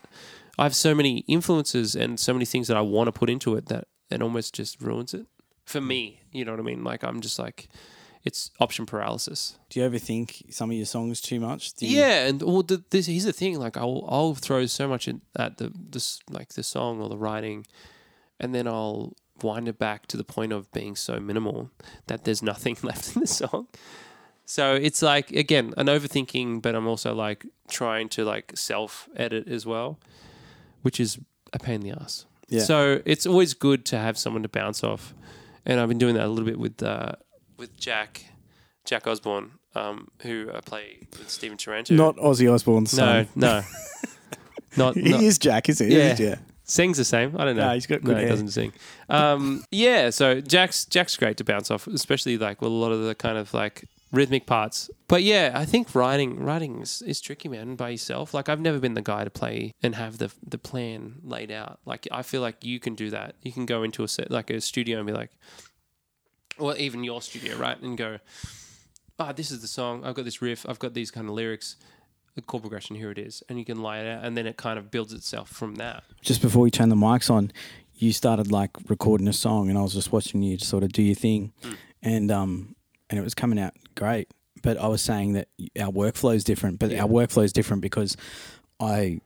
[0.58, 3.56] I have so many influences and so many things that I want to put into
[3.56, 5.28] it that it almost just ruins it
[5.66, 6.22] for me.
[6.32, 6.84] You know what I mean?
[6.84, 7.70] Like I'm just like
[8.24, 9.58] it's option paralysis.
[9.70, 11.72] Do you ever think some of your songs too much?
[11.80, 13.60] You- Yeah, and well, the, this here's the thing.
[13.60, 17.18] Like I'll I'll throw so much in, at the this like the song or the
[17.18, 17.66] writing,
[18.40, 21.72] and then I'll wind it back to the point of being so minimal
[22.08, 23.68] that there's nothing left in the song.
[24.46, 29.48] So it's like again an overthinking, but I'm also like trying to like self edit
[29.48, 29.98] as well,
[30.84, 31.18] which is
[31.54, 32.26] a pain in the ass.
[32.50, 32.60] Yeah.
[32.64, 35.14] So it's always good to have someone to bounce off,
[35.66, 37.14] and I've been doing that a little bit with uh,
[37.62, 38.26] with Jack,
[38.84, 41.94] Jack Osborne, um, who I play with Stephen Taranto.
[41.94, 43.28] Not Ozzy Osbourne's no, son.
[43.36, 43.64] no,
[44.78, 45.96] not, He not is Jack, isn't he?
[45.96, 46.16] Yeah.
[46.20, 46.36] yeah.
[46.64, 47.36] Sings the same.
[47.38, 47.68] I don't know.
[47.68, 48.30] No, he's got no, good he hair.
[48.32, 48.74] doesn't sing.
[49.10, 53.04] Um, yeah, so Jack's Jack's great to bounce off, especially like with a lot of
[53.04, 54.90] the kind of like rhythmic parts.
[55.08, 58.34] But yeah, I think writing writing is, is tricky, man, by yourself.
[58.34, 61.80] Like I've never been the guy to play and have the the plan laid out.
[61.86, 63.36] Like I feel like you can do that.
[63.42, 65.32] You can go into a set like a studio and be like,
[66.62, 68.20] or even your studio, right, and go,
[69.20, 70.06] ah, this is the song.
[70.06, 70.66] I've got this riff.
[70.70, 71.76] I've got these kind of lyrics.
[72.36, 74.56] The chord progression, here it is, and you can lay it out, and then it
[74.56, 76.04] kind of builds itself from that.
[76.22, 77.52] Just before we turn the mics on,
[77.96, 81.02] you started like recording a song, and I was just watching you sort of do
[81.02, 81.52] your thing,
[82.02, 82.76] and um,
[83.10, 84.30] and it was coming out great.
[84.64, 88.16] But I was saying that our workflow is different, but our workflow is different because
[88.80, 89.20] I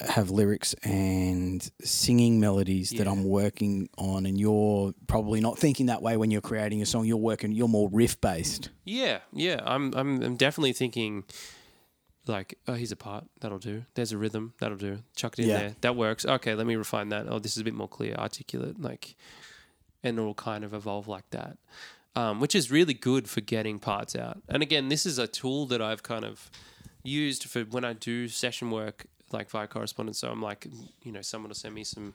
[0.00, 6.02] have lyrics and singing melodies that I'm working on, and you're probably not thinking that
[6.02, 7.06] way when you're creating a song.
[7.06, 8.70] You're working, you're more riff based.
[8.84, 9.60] Yeah, yeah.
[9.64, 11.24] I'm I'm I'm definitely thinking
[12.26, 13.84] like, oh, here's a part that'll do.
[13.94, 14.98] There's a rhythm that'll do.
[15.14, 15.58] Chuck it in Yeah.
[15.58, 15.76] there.
[15.82, 16.24] That works.
[16.24, 17.26] Okay, let me refine that.
[17.28, 19.14] Oh, this is a bit more clear, articulate, like,
[20.02, 21.58] and it'll kind of evolve like that,
[22.16, 24.42] um, which is really good for getting parts out.
[24.48, 26.50] And again, this is a tool that I've kind of
[27.02, 30.18] used for when I do session work, like via correspondence.
[30.18, 30.66] So I'm like,
[31.02, 32.14] you know, someone will send me some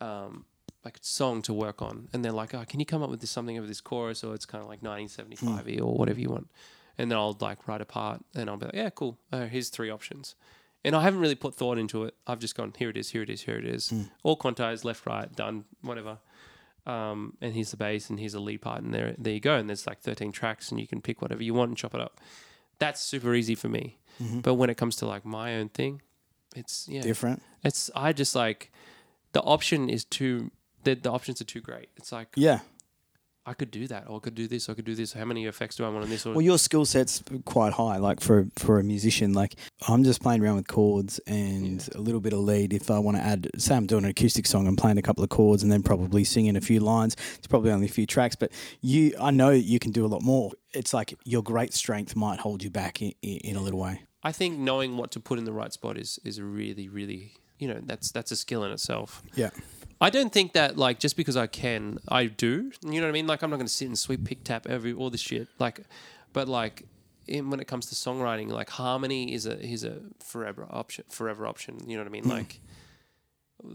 [0.00, 0.44] um,
[0.84, 3.30] like song to work on, and they're like, "Oh, can you come up with this
[3.30, 6.48] something of this chorus?" Or it's kind of like 1975 or whatever you want,
[6.98, 9.18] and then I'll like write a part, and I'll be like, "Yeah, cool.
[9.32, 10.34] Uh, here's three options."
[10.84, 12.14] And I haven't really put thought into it.
[12.26, 13.10] I've just gone, "Here it is.
[13.10, 13.42] Here it is.
[13.42, 16.18] Here it is." All quantized, left, right, done, whatever.
[16.86, 19.56] Um, and here's the bass, and here's the lead part, and there, there you go.
[19.56, 22.00] And there's like 13 tracks, and you can pick whatever you want and chop it
[22.00, 22.18] up.
[22.78, 23.98] That's super easy for me.
[24.40, 26.00] But when it comes to like my own thing,
[26.56, 27.42] it's yeah, Different.
[27.64, 28.72] it's I just like
[29.32, 30.50] the option is too
[30.84, 31.88] the, the options are too great.
[31.96, 32.60] It's like Yeah.
[33.46, 35.14] I could do that, or I could do this, or I could do this.
[35.14, 36.26] How many effects do I want on this?
[36.26, 37.96] Or Well, your skill set's quite high.
[37.96, 39.54] Like for for a musician, like
[39.88, 42.74] I'm just playing around with chords and a little bit of lead.
[42.74, 45.24] If I want to add, say I'm doing an acoustic song, I'm playing a couple
[45.24, 47.16] of chords and then probably singing a few lines.
[47.38, 50.20] It's probably only a few tracks, but you, I know you can do a lot
[50.20, 50.52] more.
[50.74, 54.02] It's like your great strength might hold you back in, in a little way.
[54.22, 57.68] I think knowing what to put in the right spot is is really, really you
[57.68, 59.22] know that's that's a skill in itself.
[59.34, 59.50] Yeah.
[60.00, 62.70] I don't think that like just because I can, I do.
[62.84, 63.26] You know what I mean?
[63.26, 65.48] Like I'm not going to sit and sweep, pick, tap every all this shit.
[65.58, 65.80] Like,
[66.32, 66.84] but like
[67.26, 71.04] in, when it comes to songwriting, like harmony is a is a forever option.
[71.08, 71.78] Forever option.
[71.86, 72.24] You know what I mean?
[72.24, 72.30] Hmm.
[72.30, 72.60] Like,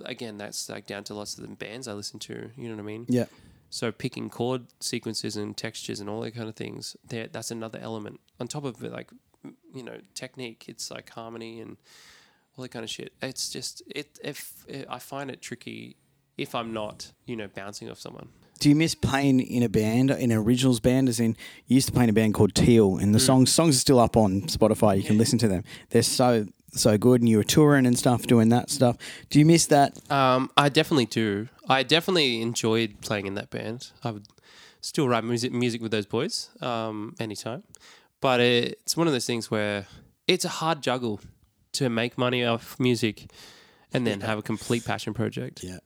[0.05, 2.51] again, that's like down to lots of the bands I listen to.
[2.55, 3.05] You know what I mean?
[3.09, 3.25] Yeah.
[3.69, 8.19] So picking chord sequences and textures and all that kind of things, that's another element
[8.39, 8.91] on top of it.
[8.91, 9.09] Like,
[9.73, 10.65] you know, technique.
[10.67, 11.77] It's like harmony and
[12.57, 13.13] all that kind of shit.
[13.21, 14.19] It's just it.
[14.23, 15.97] If I find it tricky
[16.37, 18.29] if I'm not, you know, bouncing off someone.
[18.59, 21.09] Do you miss playing in a band, in an originals band?
[21.09, 21.35] As in,
[21.67, 23.99] you used to play in a band called Teal, and the songs songs are still
[23.99, 24.97] up on Spotify.
[24.97, 25.63] You can listen to them.
[25.89, 28.97] They're so so good, and you were touring and stuff, doing that stuff.
[29.29, 29.99] Do you miss that?
[30.11, 31.49] Um, I definitely do.
[31.67, 33.91] I definitely enjoyed playing in that band.
[34.03, 34.27] I would
[34.81, 37.63] still write music music with those boys um, anytime.
[38.23, 39.85] But it's one of those things where
[40.29, 41.19] it's a hard juggle
[41.73, 43.29] to make money off music
[43.91, 45.61] and then have a complete passion project.
[45.61, 45.79] Yeah.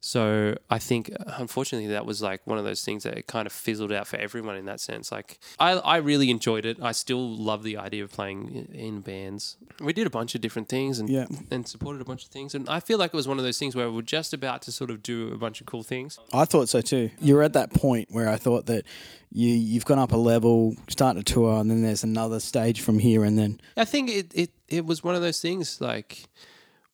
[0.00, 3.46] So I think, uh, unfortunately, that was like one of those things that it kind
[3.46, 5.10] of fizzled out for everyone in that sense.
[5.10, 6.78] Like, I, I really enjoyed it.
[6.80, 9.56] I still love the idea of playing in, bands.
[9.80, 11.26] We did a bunch of different things and Yeah.
[11.50, 12.54] and supported a bunch of things.
[12.54, 14.62] And I feel like it was one of those things where we we're just about
[14.62, 16.18] to sort of do a bunch of cool things.
[16.32, 17.10] I thought so too.
[17.20, 18.84] You're at that point where I thought that
[19.32, 22.98] you you've gone up a level, starting a tour, and then there's another stage from
[23.00, 26.28] here, and then I think it, it, it was one of those things like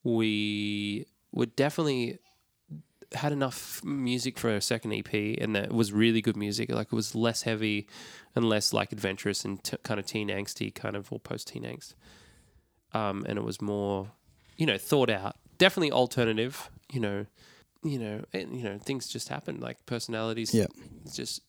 [0.03, 2.19] we were definitely
[3.13, 6.69] had enough music for a second EP and that was really good music.
[6.71, 7.87] Like it was less heavy
[8.35, 11.63] and less like adventurous and t- kind of teen angsty, kind of or post teen
[11.63, 11.93] angst.
[12.93, 14.11] Um, and it was more,
[14.57, 15.35] you know, thought out.
[15.57, 16.69] Definitely alternative.
[16.91, 17.25] You know,
[17.83, 19.59] you know, and, you know, things just happen.
[19.59, 20.67] Like personalities, Yeah.
[21.13, 21.41] just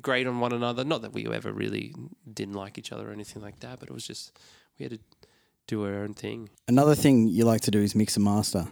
[0.00, 0.84] great on one another.
[0.84, 1.94] Not that we ever really
[2.32, 4.38] didn't like each other or anything like that, but it was just
[4.78, 4.98] we had to
[5.66, 6.48] do our own thing.
[6.66, 8.68] another thing you like to do is mix and master.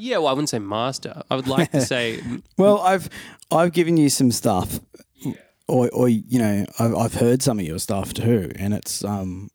[0.00, 1.22] Yeah, well, I wouldn't say master.
[1.30, 2.20] I would like to say
[2.56, 3.08] Well, I've
[3.50, 4.80] I've given you some stuff,
[5.68, 9.50] or or you know I've I've heard some of your stuff too, and it's um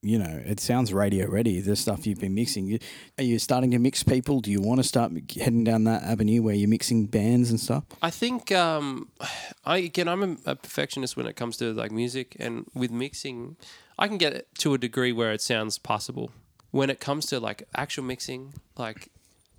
[0.00, 1.60] you know it sounds radio ready.
[1.60, 2.66] The stuff you've been mixing.
[2.68, 2.78] You-
[3.18, 4.40] Are you starting to mix people?
[4.40, 7.82] Do you want to start heading down that avenue where you're mixing bands and stuff?
[8.00, 9.08] I think um,
[9.64, 13.56] I again I'm a, a perfectionist when it comes to like music and with mixing,
[13.98, 16.30] I can get it to a degree where it sounds possible.
[16.70, 19.08] When it comes to like actual mixing, like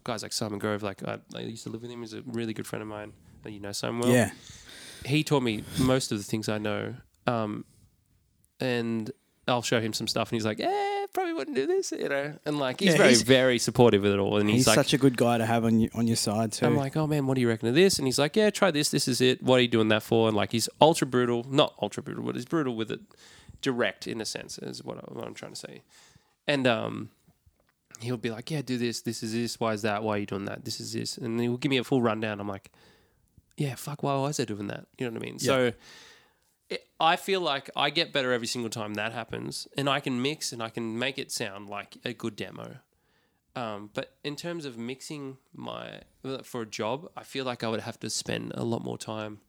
[0.09, 2.01] guys like Simon Grove, like I, I used to live with him.
[2.01, 3.13] He's a really good friend of mine.
[3.43, 4.11] that You know Simon well.
[4.11, 4.31] yeah,
[5.05, 6.95] he taught me most of the things I know.
[7.27, 7.65] Um,
[8.59, 9.11] and
[9.47, 12.33] I'll show him some stuff, and he's like, "Eh, probably wouldn't do this, you know.
[12.45, 14.37] And like he's Yeah, very he's- very supportive of it all.
[14.37, 16.51] And he's, He's like, such a good guy to have on your, on your side
[16.51, 16.65] too.
[16.65, 17.97] I'm like, oh man, what do you reckon of this?
[17.97, 18.89] And he's like, yeah, try this.
[18.89, 19.41] This is it.
[19.41, 20.27] What are you doing that for?
[20.27, 22.99] And like, he's ultra brutal, not ultra brutal, but he's brutal with it,
[23.61, 25.81] direct in a sense, is what, I, what I'm trying to say.
[26.47, 27.09] And um,
[27.99, 29.01] he'll be like, yeah, do this.
[29.01, 29.59] This is this.
[29.59, 30.03] Why is that?
[30.03, 30.65] Why are you doing that?
[30.65, 31.17] This is this.
[31.17, 32.39] And he'll give me a full rundown.
[32.39, 32.71] I'm like,
[33.57, 34.03] yeah, fuck.
[34.03, 34.87] Why was I doing that?
[34.97, 35.39] You know what I mean?
[35.39, 35.73] So.
[36.69, 40.21] It, I feel like I get better every single time that happens, and I can
[40.21, 42.75] mix and I can make it sound like a good demo.
[43.55, 46.01] Um, but in terms of mixing my
[46.43, 49.39] for a job, I feel like I would have to spend a lot more time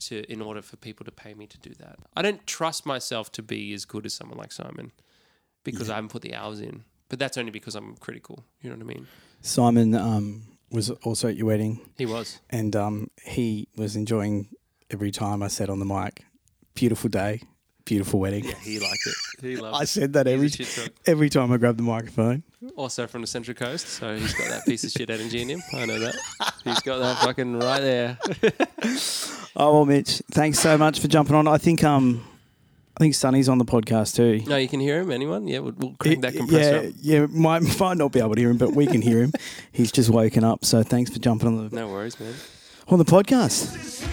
[0.00, 1.98] to in order for people to pay me to do that.
[2.16, 4.92] I don't trust myself to be as good as someone like Simon
[5.64, 6.84] because I haven't put the hours in.
[7.14, 8.42] But that's only because I'm critical.
[8.60, 9.06] You know what I mean?
[9.40, 10.42] Simon um,
[10.72, 12.40] was also at your wedding, He was.
[12.50, 14.48] and um, he was enjoying
[14.90, 16.24] every time I said on the mic,
[16.74, 17.42] "Beautiful day,
[17.84, 19.14] beautiful wedding." Yeah, he liked it.
[19.42, 20.50] He loved I said that every
[21.06, 22.42] every time I grabbed the microphone.
[22.74, 25.62] Also from the Central Coast, so he's got that piece of shit energy in him.
[25.72, 26.16] I know that.
[26.64, 28.18] He's got that fucking right there.
[29.56, 31.46] Oh well, Mitch, thanks so much for jumping on.
[31.46, 32.24] I think um,
[32.96, 34.42] I think Sonny's on the podcast too.
[34.48, 35.10] No, you can hear him.
[35.10, 35.48] Anyone?
[35.48, 36.82] Yeah, we'll, we'll crank that compressor.
[36.82, 36.94] yeah, up.
[37.00, 39.32] yeah, might might not be able to hear him, but we can hear him.
[39.72, 42.34] He's just woken up, so thanks for jumping on the No worries, man.
[42.88, 44.10] on the podcast.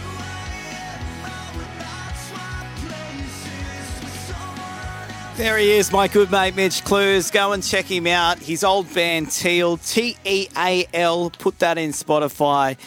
[5.38, 7.32] There he is, my good mate Mitch Clews.
[7.32, 8.38] Go and check him out.
[8.40, 11.32] His old band Teal, T E A L.
[11.32, 12.78] Put that in Spotify.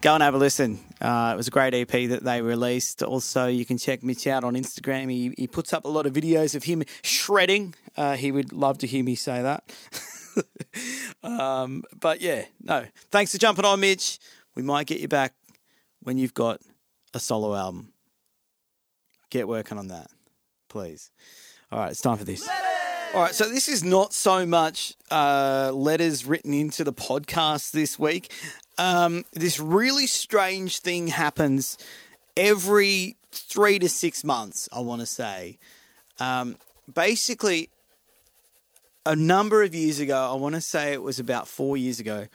[0.00, 0.78] Go and have a listen.
[1.00, 3.02] Uh, it was a great EP that they released.
[3.02, 5.10] Also, you can check Mitch out on Instagram.
[5.10, 7.74] He, he puts up a lot of videos of him shredding.
[7.96, 9.72] Uh, he would love to hear me say that.
[11.22, 12.84] um, but yeah, no.
[13.10, 14.18] Thanks for jumping on, Mitch.
[14.54, 15.32] We might get you back
[16.02, 16.60] when you've got
[17.14, 17.92] a solo album.
[19.30, 20.08] Get working on that,
[20.68, 21.10] please.
[21.72, 22.48] All right, it's time for this.
[23.14, 27.98] All right, so this is not so much uh, letters written into the podcast this
[27.98, 28.32] week.
[28.80, 31.76] Um, this really strange thing happens
[32.34, 35.58] every three to six months, I want to say.
[36.18, 36.56] Um,
[36.92, 37.68] basically,
[39.04, 42.26] a number of years ago, I want to say it was about four years ago,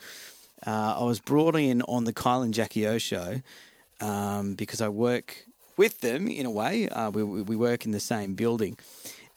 [0.64, 3.42] uh, I was brought in on the Kyle and Jackie O show
[4.00, 6.88] um, because I work with them in a way.
[6.88, 8.78] Uh, we, we work in the same building,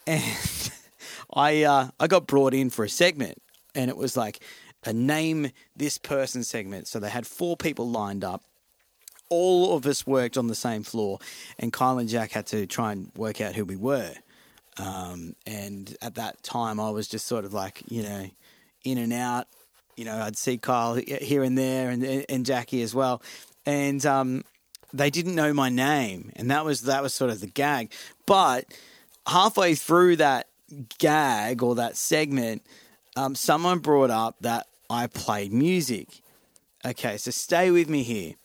[0.05, 0.24] and
[1.34, 3.41] I uh, I got brought in for a segment,
[3.74, 4.43] and it was like
[4.86, 6.88] a name this person segment.
[6.88, 8.43] So they had four people lined up.
[9.30, 11.19] All of us worked on the same floor,
[11.59, 14.13] and Kyle and Jack had to try and work out who we were.
[14.77, 18.30] Um, and at that time, I was just sort of like, you know,
[18.84, 19.47] in and out.
[19.95, 23.21] You know, I'd see Kyle here and there, and and Jackie as well.
[23.65, 24.45] And um,
[24.93, 27.91] they didn't know my name, and that was that was sort of the gag.
[28.25, 28.65] But
[29.27, 30.47] halfway through that
[30.97, 32.63] gag or that segment,
[33.20, 36.22] um, someone brought up that I played music.
[36.86, 38.36] Okay, so stay with me here.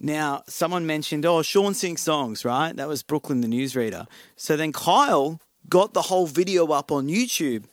[0.00, 2.74] Now, someone mentioned, oh, Sean sings songs, right?
[2.76, 4.06] That was Brooklyn the newsreader.
[4.36, 7.64] So then Kyle got the whole video up on YouTube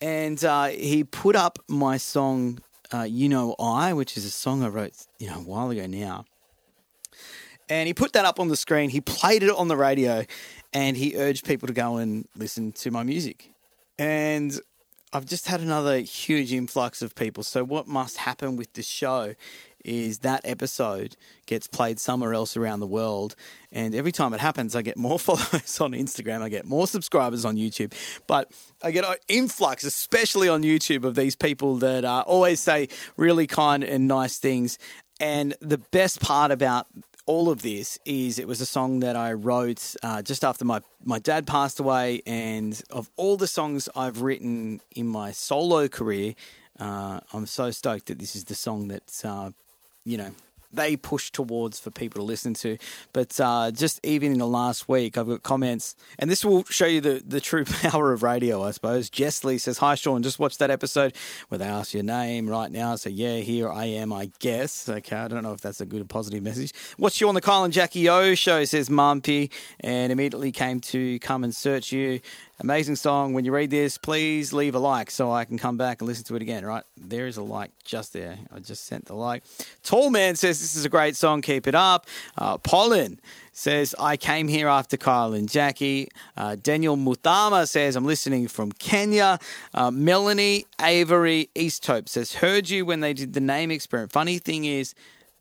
[0.00, 2.60] and uh, he put up my song,
[2.92, 5.86] uh, You Know I, which is a song I wrote, you know, a while ago
[5.86, 6.24] now.
[7.68, 8.88] And he put that up on the screen.
[8.88, 10.24] He played it on the radio
[10.72, 13.50] and he urged people to go and listen to my music.
[13.98, 14.58] And
[15.12, 17.42] I've just had another huge influx of people.
[17.42, 19.34] So, what must happen with this show
[19.86, 23.36] is that episode gets played somewhere else around the world.
[23.70, 27.44] And every time it happens, I get more followers on Instagram, I get more subscribers
[27.44, 27.94] on YouTube.
[28.26, 28.50] But
[28.82, 33.46] I get an influx, especially on YouTube, of these people that uh, always say really
[33.46, 34.78] kind and nice things.
[35.20, 36.88] And the best part about
[37.26, 40.80] all of this is it was a song that I wrote uh, just after my,
[41.04, 42.22] my dad passed away.
[42.24, 46.34] And of all the songs I've written in my solo career,
[46.78, 49.50] uh, I'm so stoked that this is the song that, uh,
[50.04, 50.30] you know,
[50.72, 52.78] they push towards for people to listen to.
[53.12, 56.86] But uh, just even in the last week, I've got comments, and this will show
[56.86, 59.10] you the, the true power of radio, I suppose.
[59.10, 61.14] Jess Lee says, Hi, Sean, just watched that episode
[61.48, 62.96] where they ask your name right now.
[62.96, 64.88] So, yeah, here I am, I guess.
[64.88, 66.72] Okay, I don't know if that's a good positive message.
[66.96, 69.50] What's you on the Kyle and Jackie O show, says Mumpy,
[69.80, 72.20] and immediately came to come and search you.
[72.58, 73.34] Amazing song.
[73.34, 76.24] When you read this, please leave a like so I can come back and listen
[76.24, 76.64] to it again.
[76.64, 78.38] Right there is a like just there.
[78.50, 79.44] I just sent the like.
[79.82, 81.42] Tall man says this is a great song.
[81.42, 82.06] Keep it up.
[82.38, 83.20] Uh, Pollen
[83.52, 86.08] says I came here after Kyle and Jackie.
[86.34, 89.38] Uh, Daniel Mutama says I'm listening from Kenya.
[89.74, 94.12] Uh, Melanie Avery Easthope says heard you when they did the name experiment.
[94.12, 94.94] Funny thing is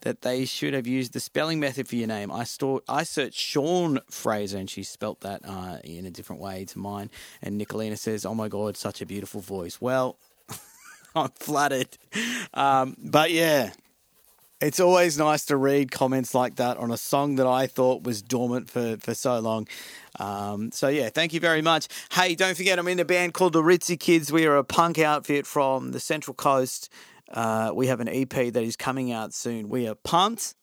[0.06, 2.32] that they should have used the spelling method for your name.
[2.32, 6.64] I store, I searched Sean Fraser, and she spelt that uh, in a different way
[6.66, 7.10] to mine.
[7.42, 10.18] And Nicolina says, "Oh my god, such a beautiful voice." Well,
[11.16, 11.98] I'm flattered,
[12.54, 13.72] um, but yeah.
[14.62, 18.22] It's always nice to read comments like that on a song that I thought was
[18.22, 19.68] dormant for, for so long.
[20.18, 21.90] Um, so, yeah, thank you very much.
[22.14, 24.32] Hey, don't forget, I'm in a band called the Ritzy Kids.
[24.32, 26.90] We are a punk outfit from the Central Coast.
[27.32, 29.70] Uh, we have an EP that is coming out soon.
[29.70, 30.54] We are pumped.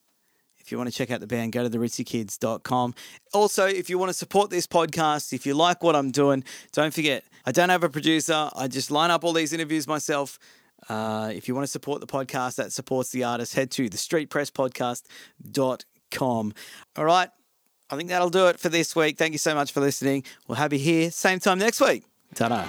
[0.58, 2.94] If you want to check out the band, go to theritzykids.com.
[3.34, 6.94] Also, if you want to support this podcast, if you like what I'm doing, don't
[6.94, 8.48] forget, I don't have a producer.
[8.54, 10.38] I just line up all these interviews myself.
[10.88, 16.52] Uh, if you want to support the podcast that supports the artist, head to thestreetpresspodcast.com.
[16.96, 17.28] All right.
[17.90, 19.18] I think that'll do it for this week.
[19.18, 20.24] Thank you so much for listening.
[20.48, 22.04] We'll have you here same time next week.
[22.34, 22.64] Ta-da.